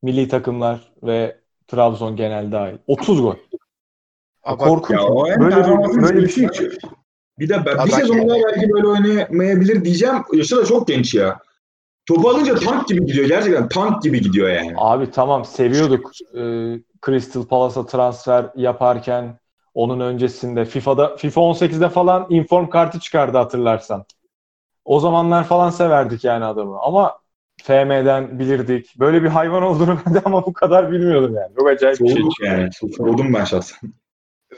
Milli 0.02 0.28
takımlar 0.28 0.94
ve 1.04 1.40
Trabzon 1.68 2.16
genel 2.16 2.52
dahil. 2.52 2.78
30 2.88 3.22
gol. 3.22 3.36
Bak, 4.48 4.60
Korkunç. 4.60 5.00
Ya 5.00 5.40
böyle 5.40 5.56
bir, 5.56 6.02
böyle 6.02 6.22
bir 6.22 6.30
şey. 6.30 6.48
Bir 7.40 7.50
de 7.50 7.66
ben, 7.66 7.86
bir 7.86 7.92
sezon 7.92 8.30
daha 8.30 8.38
belki 8.38 8.70
böyle 8.74 8.88
oynamayabilir 8.88 9.86
diyeceğim. 9.86 10.16
Yaşı 10.34 10.58
da 10.58 10.66
çok 10.66 10.88
genç 10.88 11.14
ya. 11.14 11.40
Topu 12.06 12.30
alınca 12.30 12.56
tank 12.56 12.88
gibi 12.88 13.06
gidiyor. 13.06 13.28
Gerçekten 13.28 13.70
tank 13.70 14.04
gibi 14.04 14.22
gidiyor 14.22 14.50
yani. 14.50 14.74
Abi 14.78 15.12
tamam 15.12 15.46
seviyorduk 15.46 16.12
e, 16.34 16.42
Crystal 17.06 17.44
Palace'a 17.44 17.86
transfer 17.86 18.46
yaparken 18.56 19.40
onun 19.74 20.00
öncesinde 20.00 20.66
FIFA'da 20.66 21.16
FIFA 21.18 21.42
18'de 21.42 21.90
falan 21.90 22.28
inform 22.30 22.70
kartı 22.70 23.00
çıkardı 23.00 23.38
hatırlarsan. 23.38 24.06
O 24.86 25.00
zamanlar 25.00 25.44
falan 25.44 25.70
severdik 25.70 26.24
yani 26.24 26.46
adamı 26.46 26.80
ama 26.80 27.18
FM'den 27.64 28.40
bilirdik. 28.40 29.00
Böyle 29.00 29.24
bir 29.24 29.28
hayvan 29.28 29.64
olduğunu 29.64 29.98
ben 30.06 30.14
de 30.14 30.22
ama 30.26 30.46
bu 30.46 30.54
kadar 30.54 30.92
bilmiyordum 30.92 31.36
yani. 31.36 31.56
Çok 31.60 31.70
acayip 31.70 32.00
bir 32.00 32.08
şey. 32.08 32.16
Soğudum 32.16 32.34
yani. 32.44 32.70
Soğudum 32.98 33.34
ben 33.34 33.44
şahsen. 33.44 33.94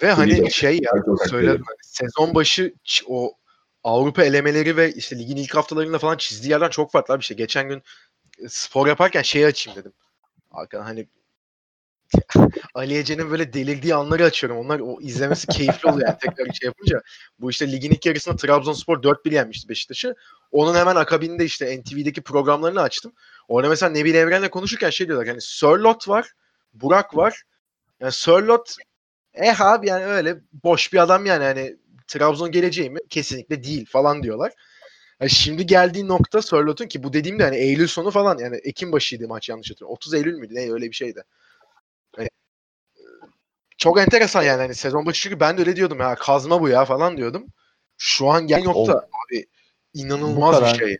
Ve 0.04 0.12
hani 0.12 0.52
şey 0.52 0.80
ya 0.82 0.92
söyledim 1.30 1.64
hani 1.66 1.78
sezon 1.82 2.36
başı 2.36 2.74
o 3.08 3.34
Avrupa 3.84 4.24
elemeleri 4.24 4.78
ve 4.78 4.94
işte 4.94 5.20
ligin 5.20 5.38
ilk 5.38 5.56
haftalarında 5.56 6.00
falan 6.00 6.18
çizdiği 6.18 6.52
yerden 6.52 6.70
çok 6.70 6.92
farklı 6.92 7.20
bir 7.20 7.26
şey. 7.26 7.38
Geçen 7.38 7.70
gün 7.70 7.84
e, 8.40 8.50
spor 8.50 8.88
yaparken 8.88 9.22
şey 9.22 9.46
açayım 9.46 9.80
dedim. 9.80 9.94
Arkadan 10.52 10.84
hani 10.84 11.08
Ali 12.74 12.98
Ece'nin 12.98 13.32
böyle 13.32 13.54
delirdiği 13.54 13.96
anları 13.96 14.24
açıyorum. 14.24 14.58
Onlar 14.58 14.80
o 14.80 15.02
izlemesi 15.02 15.48
keyifli 15.48 15.90
oluyor 15.90 16.08
yani 16.08 16.18
tekrar 16.22 16.54
şey 16.54 16.66
yapınca. 16.66 17.02
Bu 17.40 17.50
işte 17.50 17.72
ligin 17.72 17.92
ilk 17.92 18.06
yarısında 18.06 18.36
Trabzonspor 18.36 19.04
4-1 19.04 19.34
yenmişti 19.34 19.70
Beşiktaş'ı. 19.70 20.16
Onun 20.52 20.76
hemen 20.76 20.96
akabinde 20.96 21.46
işte 21.46 21.80
NTV'deki 21.80 22.22
programlarını 22.22 22.82
açtım. 22.82 23.14
Orada 23.48 23.70
mesela 23.70 23.90
Nebil 23.90 24.16
Evren'le 24.16 24.50
konuşurken 24.50 24.90
şey 24.90 25.08
diyorlar 25.08 25.28
hani 25.28 25.42
Sörlot 25.42 26.08
var, 26.08 26.32
Burak 26.74 27.18
var. 27.18 27.44
Yani 28.00 28.12
Sörlot 28.12 28.76
eh 29.34 29.62
abi 29.62 29.88
yani 29.88 30.06
öyle 30.06 30.38
boş 30.64 30.94
bir 30.94 30.98
adam 30.98 31.26
yani 31.26 31.44
hani 31.44 31.78
Trabzon 32.08 32.52
geleceği 32.52 32.90
mi? 32.90 33.00
Kesinlikle 33.10 33.64
değil 33.64 33.86
falan 33.90 34.24
diyorlar. 34.24 34.54
Yani 35.22 35.30
şimdi 35.30 35.66
geldiği 35.66 36.08
nokta 36.08 36.42
Sörlot'un 36.42 36.88
ki 36.88 37.04
bu 37.04 37.14
dediğimde 37.14 37.44
hani 37.44 37.56
Eylül 37.58 37.88
sonu 37.88 38.12
falan 38.12 38.38
yani 38.38 38.56
Ekim 38.64 38.92
başıydı 38.92 39.28
maç 39.28 39.50
yanlış 39.50 39.72
hatırlıyorum. 39.72 39.94
30 39.94 40.14
Eylül 40.14 40.34
müydü? 40.34 40.56
Ne 40.56 40.72
öyle 40.72 40.86
bir 40.86 40.94
şeydi. 40.94 41.24
Hani, 42.16 42.28
e, 42.98 43.04
çok 43.78 44.00
enteresan 44.00 44.44
yani 44.44 44.62
hani 44.62 44.76
sezon 44.76 45.06
başı 45.06 45.22
çünkü 45.22 45.40
ben 45.40 45.58
de 45.58 45.62
öyle 45.62 45.76
diyordum 45.76 46.00
ya 46.00 46.16
kazma 46.16 46.62
bu 46.62 46.70
ya 46.70 46.86
falan 46.86 47.18
diyordum. 47.18 47.46
Şu 47.98 48.28
an 48.30 48.48
gel 48.48 48.64
nokta 48.64 48.80
Ol- 48.80 49.02
abi 49.32 49.46
inanılmaz 49.94 50.56
kadar- 50.56 50.74
bir 50.74 50.80
şey. 50.80 50.98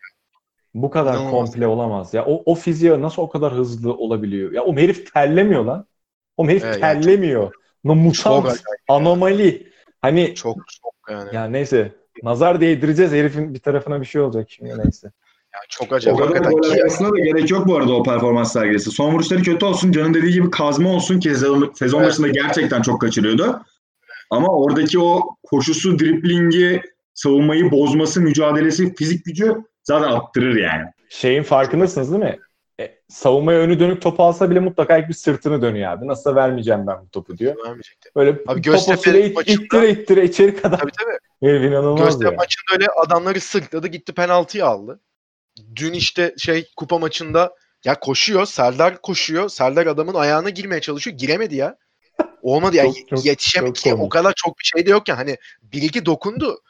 Bu 0.74 0.90
kadar 0.90 1.14
İnanılmaz. 1.14 1.32
komple 1.32 1.68
olamaz. 1.68 2.14
Ya 2.14 2.26
o, 2.26 2.44
o 2.52 2.56
fiziğe 2.56 3.02
nasıl 3.02 3.22
o 3.22 3.30
kadar 3.30 3.54
hızlı 3.54 3.94
olabiliyor? 3.94 4.52
Ya 4.52 4.64
o 4.64 4.76
herif 4.78 5.14
terlemiyor 5.14 5.66
lan. 5.66 5.88
O 6.38 6.48
herif 6.50 6.64
Evet, 6.64 6.84
yani 6.84 7.02
terlemiyor. 7.02 7.52
No, 7.84 7.94
Çok 7.94 8.04
mutant, 8.04 8.46
acayip. 8.46 8.60
anomali. 8.90 9.72
Hani 10.02 10.36
Çok 10.36 10.56
çok 10.84 10.94
yani. 11.10 11.36
ya 11.36 11.46
neyse. 11.46 11.92
Nazar 12.24 12.62
değdireceğiz 12.62 13.12
herifin 13.12 13.54
bir 13.54 13.60
tarafına 13.60 14.02
bir 14.02 14.06
şey 14.06 14.22
olacak 14.22 14.48
şimdi 14.50 14.70
neyse. 14.70 15.12
Yani 15.54 15.64
çok 15.70 15.92
O 15.92 15.96
acayip. 15.96 16.20
kadar 16.20 16.44
Hakikaten 16.44 17.08
gol 17.10 17.16
da 17.16 17.20
gerek 17.20 17.52
yok 17.52 17.68
bu 17.68 17.78
arada 17.78 17.94
o 17.94 18.04
performans 18.04 18.54
sergisi. 18.54 18.92
Son 18.92 19.14
vuruşları 19.14 19.42
kötü 19.44 19.66
olsun. 19.66 19.92
Can'ın 19.92 20.14
dediği 20.14 20.34
gibi 20.34 20.52
kazma 20.52 20.90
olsun 20.90 21.20
ki 21.20 21.30
sezon, 21.30 21.72
sezon 21.76 22.00
Evet. 22.00 22.10
başında 22.10 22.28
gerçekten 22.28 22.82
çok 22.82 23.02
kaçırıyordu. 23.02 23.62
Ama 24.30 24.48
oradaki 24.48 25.00
o 25.00 25.36
koşusu, 25.44 26.00
driplingi, 26.00 26.82
savunmayı 27.14 27.72
bozması, 27.72 28.22
mücadelesi, 28.22 28.96
fizik 28.96 29.26
gücü 29.26 29.56
zaten 29.84 30.12
attırır 30.12 30.56
yani. 30.56 30.84
Şeyin 31.10 31.44
farkındasınız 31.44 32.12
değil 32.12 32.24
mi? 32.24 32.40
E, 32.80 33.00
savunmaya 33.08 33.60
önü 33.60 33.80
dönük 33.80 34.02
topu 34.02 34.24
alsa 34.24 34.50
bile 34.52 34.60
mutlaka 34.60 34.98
ilk 34.98 35.08
bir 35.10 35.14
sırtını 35.14 35.62
dönüyor 35.62 35.92
abi. 35.92 36.08
Nasıl 36.08 36.36
vermeyeceğim 36.36 36.88
ben 36.88 37.02
bu 37.06 37.10
topu 37.10 37.38
diyor. 37.38 37.56
Vermeyecekti. 37.66 38.10
Böyle 38.16 38.38
Abi 38.48 38.62
Göztepe 38.62 39.26
it- 39.28 39.36
maçında- 39.36 39.64
ittire 39.66 39.90
ittire 39.90 40.24
içeri 40.26 40.56
kadar. 40.62 40.78
Tabii 40.78 40.92
tabii. 41.00 41.18
Herif 41.50 41.64
inanılmaz 41.64 42.06
Göztepe 42.06 42.26
ya. 42.32 42.38
maçında 42.38 42.74
öyle 42.74 42.86
adamları 43.06 43.40
sırtladı 43.42 43.88
gitti 43.88 44.14
penaltıyı 44.14 44.66
aldı. 44.66 45.00
Dün 45.76 45.94
işte 45.94 46.34
şey 46.38 46.68
kupa 46.78 46.98
maçında 47.00 47.56
ya 47.86 48.00
koşuyor 48.00 48.46
Serdar 48.46 49.02
koşuyor. 49.02 49.50
Serdar 49.50 49.88
adamın 49.88 50.14
ayağına 50.14 50.50
girmeye 50.50 50.82
çalışıyor. 50.82 51.18
Giremedi 51.18 51.56
ya. 51.56 51.76
Olmadı 52.42 52.76
ya. 52.76 52.84
Çok- 52.86 53.10
çok- 53.10 53.26
Yetişemedi 53.26 53.80
ki. 53.80 53.94
O 53.94 54.10
kadar 54.10 54.34
çok 54.36 54.60
bir 54.60 54.64
şey 54.66 54.86
de 54.86 54.90
yok 54.92 55.08
ya. 55.10 55.18
Hani 55.18 55.38
bir 55.62 55.82
iki 55.82 56.06
dokundu. 56.06 56.62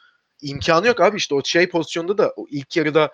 İmkanı 0.42 0.86
yok 0.86 1.00
abi 1.00 1.16
işte 1.16 1.34
o 1.34 1.44
şey 1.44 1.68
pozisyonda 1.68 2.18
da 2.18 2.32
o 2.36 2.46
ilk 2.50 2.76
yarıda 2.76 3.10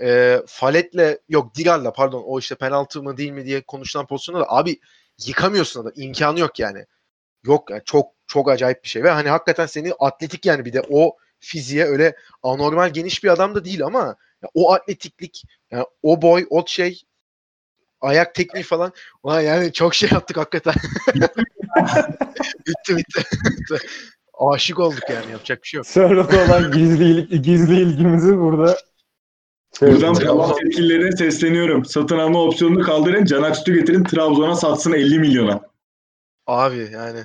e, 0.00 0.38
Falet'le 0.46 1.18
yok 1.28 1.54
Diral'la 1.54 1.92
pardon 1.92 2.22
o 2.26 2.38
işte 2.38 2.54
penaltı 2.54 3.02
mı 3.02 3.16
değil 3.16 3.30
mi 3.30 3.44
diye 3.46 3.60
konuşulan 3.62 4.06
pozisyonda 4.06 4.40
da 4.40 4.46
abi 4.48 4.80
yıkamıyorsun 5.26 5.84
da 5.84 5.92
imkanı 5.94 6.40
yok 6.40 6.58
yani. 6.58 6.86
Yok 7.44 7.70
yani 7.70 7.82
çok 7.84 8.12
çok 8.26 8.50
acayip 8.50 8.84
bir 8.84 8.88
şey 8.88 9.02
ve 9.02 9.10
hani 9.10 9.28
hakikaten 9.28 9.66
seni 9.66 9.92
atletik 9.98 10.46
yani 10.46 10.64
bir 10.64 10.72
de 10.72 10.82
o 10.90 11.16
fiziğe 11.40 11.84
öyle 11.84 12.16
anormal 12.42 12.90
geniş 12.90 13.24
bir 13.24 13.28
adam 13.28 13.54
da 13.54 13.64
değil 13.64 13.84
ama 13.84 14.16
o 14.54 14.72
atletiklik 14.72 15.42
yani 15.70 15.84
o 16.02 16.22
boy 16.22 16.46
o 16.50 16.66
şey 16.66 17.02
ayak 18.00 18.34
tekniği 18.34 18.64
falan 18.64 18.92
Ulan 19.22 19.40
yani 19.40 19.72
çok 19.72 19.94
şey 19.94 20.08
yaptık 20.12 20.36
hakikaten. 20.36 20.74
bitti 22.66 22.96
bitti. 22.96 23.22
Aşık 24.38 24.78
olduk 24.78 25.10
yani 25.10 25.30
yapacak 25.30 25.62
bir 25.62 25.68
şey 25.68 25.78
yok. 25.78 25.86
Sörlot'a 25.86 26.44
olan 26.44 26.72
gizli, 26.72 27.42
gizli 27.42 27.80
ilgimizi 27.80 28.38
burada 28.38 28.78
Buradan 29.80 30.14
Trabzon- 30.14 30.64
yetkililerine 30.64 31.12
sesleniyorum. 31.12 31.84
Satın 31.84 32.18
alma 32.18 32.42
opsiyonunu 32.42 32.82
kaldırın. 32.82 33.24
Can 33.24 33.42
Aksu 33.42 33.74
getirin 33.74 34.04
Trabzon'a 34.04 34.54
satsın 34.56 34.92
50 34.92 35.18
milyona. 35.18 35.60
Abi 36.46 36.88
yani 36.92 37.18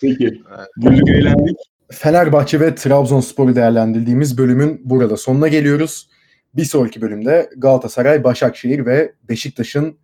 Peki. 0.00 0.42
Güldük 0.76 1.08
eğlendik. 1.08 1.56
Fenerbahçe 1.90 2.60
ve 2.60 2.74
Trabzonspor'u 2.74 3.56
değerlendirdiğimiz 3.56 4.38
bölümün 4.38 4.80
burada 4.84 5.16
sonuna 5.16 5.48
geliyoruz. 5.48 6.08
Bir 6.54 6.64
sonraki 6.64 7.00
bölümde 7.00 7.50
Galatasaray, 7.56 8.24
Başakşehir 8.24 8.86
ve 8.86 9.12
Beşiktaş'ın 9.28 9.96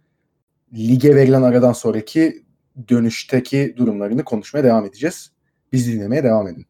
lige 0.74 1.16
verilen 1.16 1.42
aradan 1.42 1.72
sonraki 1.72 2.42
dönüşteki 2.88 3.74
durumlarını 3.76 4.24
konuşmaya 4.24 4.64
devam 4.64 4.84
edeceğiz. 4.86 5.32
Bizi 5.72 5.92
dinlemeye 5.92 6.24
devam 6.24 6.48
edin. 6.48 6.66